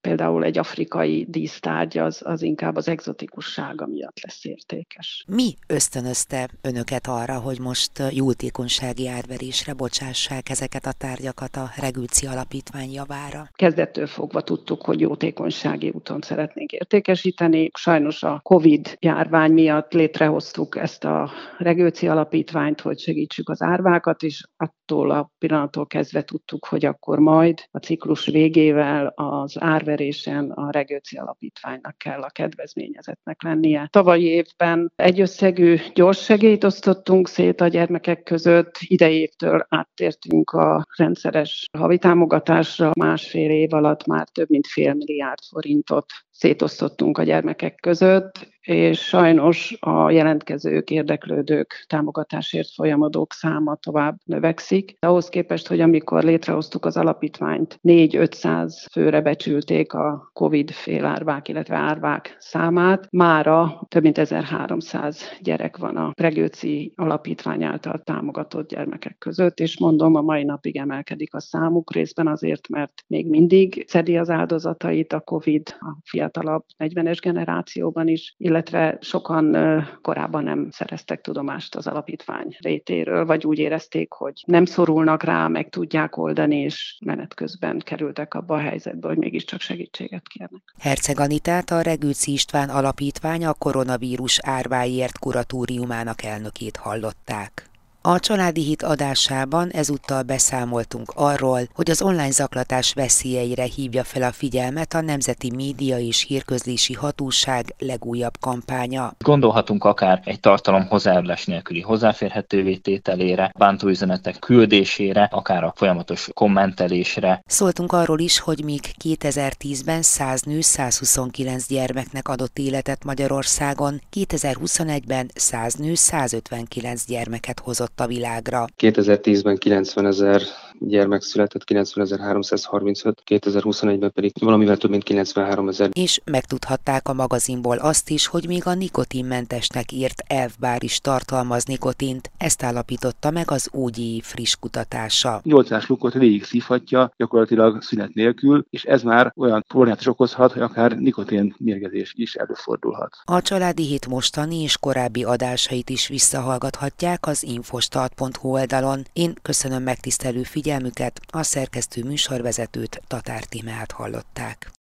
például 0.00 0.44
egy 0.44 0.58
afrikai 0.58 1.11
dísztárgy 1.28 1.98
az, 1.98 2.20
az 2.24 2.42
inkább 2.42 2.76
az 2.76 2.88
egzotikussága 2.88 3.86
miatt 3.86 4.22
lesz 4.22 4.44
értékes. 4.44 5.24
Mi 5.28 5.54
ösztönözte 5.66 6.48
önöket 6.62 7.06
arra, 7.06 7.38
hogy 7.38 7.60
most 7.60 7.90
jótékonysági 8.10 9.08
árverésre 9.08 9.72
bocsássák 9.72 10.48
ezeket 10.48 10.86
a 10.86 10.92
tárgyakat 10.92 11.56
a 11.56 11.70
Regülci 11.76 12.26
Alapítvány 12.26 12.90
javára? 12.92 13.48
Kezdettől 13.52 14.06
fogva 14.06 14.40
tudtuk, 14.40 14.84
hogy 14.84 15.00
jótékonysági 15.00 15.90
úton 15.90 16.20
szeretnénk 16.20 16.72
értékesíteni. 16.72 17.70
Sajnos 17.78 18.22
a 18.22 18.40
COVID 18.42 18.96
járvány 19.00 19.52
miatt 19.52 19.92
létrehoztuk 19.92 20.76
ezt 20.76 21.04
a 21.04 21.30
Regülci 21.58 22.08
Alapítványt, 22.08 22.80
hogy 22.80 22.98
segítsük 22.98 23.48
az 23.48 23.62
árvákat, 23.62 24.22
és 24.22 24.44
attól 24.56 25.10
a 25.10 25.30
pillanattól 25.38 25.86
kezdve 25.86 26.22
tudtuk, 26.22 26.66
hogy 26.66 26.84
akkor 26.84 27.18
majd 27.18 27.58
a 27.70 27.78
ciklus 27.78 28.26
végével 28.26 29.06
az 29.06 29.56
árverésen 29.60 30.50
a 30.50 30.70
Regőci 30.70 31.01
Alapítványnak 31.10 31.98
kell 31.98 32.22
a 32.22 32.30
kedvezményezetnek 32.30 33.42
lennie. 33.42 33.88
Tavalyi 33.90 34.26
évben 34.26 34.92
egy 34.96 35.20
összegű 35.20 35.76
gyors 35.94 36.24
segélyt 36.24 36.64
osztottunk 36.64 37.28
szét 37.28 37.60
a 37.60 37.68
gyermekek 37.68 38.22
között, 38.22 38.76
idei 38.80 39.20
évtől 39.20 39.66
áttértünk 39.68 40.50
a 40.50 40.86
rendszeres 40.96 41.68
havi 41.78 41.98
támogatásra, 41.98 42.90
másfél 42.98 43.50
év 43.50 43.72
alatt 43.72 44.06
már 44.06 44.28
több 44.28 44.48
mint 44.48 44.66
fél 44.66 44.94
milliárd 44.94 45.42
forintot 45.50 46.06
szétosztottunk 46.32 47.18
a 47.18 47.22
gyermekek 47.22 47.74
között, 47.74 48.50
és 48.62 49.00
sajnos 49.00 49.76
a 49.80 50.10
jelentkezők, 50.10 50.90
érdeklődők, 50.90 51.84
támogatásért 51.86 52.68
folyamodók 52.74 53.32
száma 53.32 53.74
tovább 53.74 54.16
növekszik. 54.24 54.96
Ahhoz 54.98 55.28
képest, 55.28 55.68
hogy 55.68 55.80
amikor 55.80 56.22
létrehoztuk 56.22 56.84
az 56.84 56.96
alapítványt, 56.96 57.78
4-500 57.82 58.86
főre 58.92 59.20
becsülték 59.20 59.92
a 59.92 60.30
COVID 60.32 60.70
félárvák, 60.70 61.48
illetve 61.48 61.76
árvák 61.76 62.36
számát, 62.38 63.06
mára 63.10 63.86
több 63.88 64.02
mint 64.02 64.18
1300 64.18 65.22
gyerek 65.40 65.76
van 65.76 65.96
a 65.96 66.10
Pregőci 66.10 66.92
Alapítvány 66.96 67.64
által 67.64 68.00
támogatott 68.04 68.68
gyermekek 68.68 69.18
között, 69.18 69.60
és 69.60 69.78
mondom, 69.78 70.14
a 70.14 70.20
mai 70.20 70.44
napig 70.44 70.76
emelkedik 70.76 71.34
a 71.34 71.40
számuk, 71.40 71.92
részben 71.94 72.26
azért, 72.26 72.68
mert 72.68 72.92
még 73.06 73.28
mindig 73.28 73.84
szedi 73.88 74.16
az 74.16 74.30
áldozatait 74.30 75.12
a 75.12 75.20
COVID 75.20 75.62
a 75.78 75.96
fiatalabb 76.22 76.64
40-es 76.78 77.18
generációban 77.22 78.08
is, 78.08 78.34
illetve 78.38 78.98
sokan 79.00 79.56
korábban 80.02 80.44
nem 80.44 80.68
szereztek 80.70 81.20
tudomást 81.20 81.74
az 81.74 81.86
alapítvány 81.86 82.56
rétéről, 82.60 83.26
vagy 83.26 83.46
úgy 83.46 83.58
érezték, 83.58 84.12
hogy 84.12 84.42
nem 84.46 84.64
szorulnak 84.64 85.22
rá, 85.22 85.48
meg 85.48 85.68
tudják 85.68 86.16
oldani, 86.16 86.56
és 86.56 86.98
menet 87.04 87.34
közben 87.34 87.78
kerültek 87.78 88.34
abba 88.34 88.54
a 88.54 88.58
helyzetbe, 88.58 89.08
hogy 89.08 89.16
mégiscsak 89.16 89.60
segítséget 89.60 90.28
kérnek. 90.28 90.62
Herceg 90.78 91.20
Anitát 91.20 91.70
a 91.70 91.80
Regőci 91.80 92.32
István 92.32 92.68
Alapítvány 92.68 93.44
a 93.44 93.52
koronavírus 93.52 94.38
árváiért 94.42 95.18
kuratóriumának 95.18 96.22
elnökét 96.22 96.76
hallották. 96.76 97.71
A 98.04 98.20
Családi 98.20 98.62
Hit 98.62 98.82
adásában 98.82 99.70
ezúttal 99.70 100.22
beszámoltunk 100.22 101.12
arról, 101.14 101.60
hogy 101.74 101.90
az 101.90 102.02
online 102.02 102.30
zaklatás 102.30 102.92
veszélyeire 102.92 103.64
hívja 103.64 104.04
fel 104.04 104.22
a 104.22 104.32
figyelmet 104.32 104.94
a 104.94 105.00
Nemzeti 105.00 105.50
Média 105.54 105.98
és 105.98 106.24
Hírközlési 106.28 106.92
Hatóság 106.92 107.74
legújabb 107.78 108.32
kampánya. 108.40 109.12
Gondolhatunk 109.18 109.84
akár 109.84 110.20
egy 110.24 110.40
tartalom 110.40 110.86
hozzájárulás 110.86 111.44
nélküli 111.44 111.80
hozzáférhetővé 111.80 112.76
tételére, 112.76 113.52
bántó 113.58 113.88
üzenetek 113.88 114.38
küldésére, 114.38 115.28
akár 115.32 115.64
a 115.64 115.72
folyamatos 115.76 116.28
kommentelésre. 116.34 117.42
Szóltunk 117.46 117.92
arról 117.92 118.18
is, 118.18 118.38
hogy 118.38 118.64
míg 118.64 118.80
2010-ben 119.04 120.02
100 120.02 120.42
nő 120.42 120.60
129 120.60 121.66
gyermeknek 121.66 122.28
adott 122.28 122.58
életet 122.58 123.04
Magyarországon, 123.04 124.00
2021-ben 124.16 125.30
100 125.34 125.74
nő 125.74 125.94
159 125.94 127.04
gyermeket 127.06 127.60
hozott 127.60 127.90
a 128.00 128.06
világra. 128.06 128.64
2010-ben 128.82 129.58
90 129.64 130.06
ezer 130.06 130.42
gyermek 130.86 131.22
született, 131.22 131.62
90.335, 131.64 133.12
2021-ben 133.26 134.12
pedig 134.12 134.32
valamivel 134.40 134.76
több 134.76 134.90
mint 134.90 135.02
93 135.02 135.68
ezer. 135.68 135.88
És 135.92 136.20
megtudhatták 136.24 137.08
a 137.08 137.12
magazinból 137.12 137.76
azt 137.76 138.10
is, 138.10 138.26
hogy 138.26 138.46
még 138.46 138.66
a 138.66 138.74
nikotinmentesnek 138.74 139.92
írt 139.92 140.22
elfbár 140.26 140.82
is 140.82 140.98
tartalmaz 140.98 141.64
nikotint. 141.64 142.30
Ezt 142.36 142.62
állapította 142.62 143.30
meg 143.30 143.50
az 143.50 143.68
UGI 143.72 144.20
friss 144.24 144.54
kutatása. 144.60 145.40
8 145.44 145.86
lukot 145.86 146.12
végig 146.12 146.44
szívhatja 146.44 147.12
gyakorlatilag 147.16 147.82
szünet 147.82 148.14
nélkül, 148.14 148.66
és 148.70 148.84
ez 148.84 149.02
már 149.02 149.32
olyan 149.36 149.64
problémát 149.68 150.00
is 150.00 150.06
okozhat, 150.06 150.52
hogy 150.52 150.62
akár 150.62 150.98
nikotin 150.98 151.54
mérgezés 151.58 152.12
is 152.16 152.34
előfordulhat. 152.34 153.16
A 153.24 153.42
Családi 153.42 153.86
Hét 153.86 154.06
mostani 154.06 154.62
és 154.62 154.78
korábbi 154.78 155.24
adásait 155.24 155.90
is 155.90 156.08
visszahallgathatják 156.08 157.26
az 157.26 157.42
infostart.hu 157.42 158.48
oldalon. 158.48 159.02
Én 159.12 159.34
köszönöm 159.42 159.82
megtisztelő 159.82 160.42
figyelmüket, 160.72 161.20
a 161.30 161.42
szerkesztő 161.42 162.04
műsorvezetőt 162.04 163.02
Tatár 163.06 163.44
Tímeát 163.44 163.92
hallották. 163.92 164.72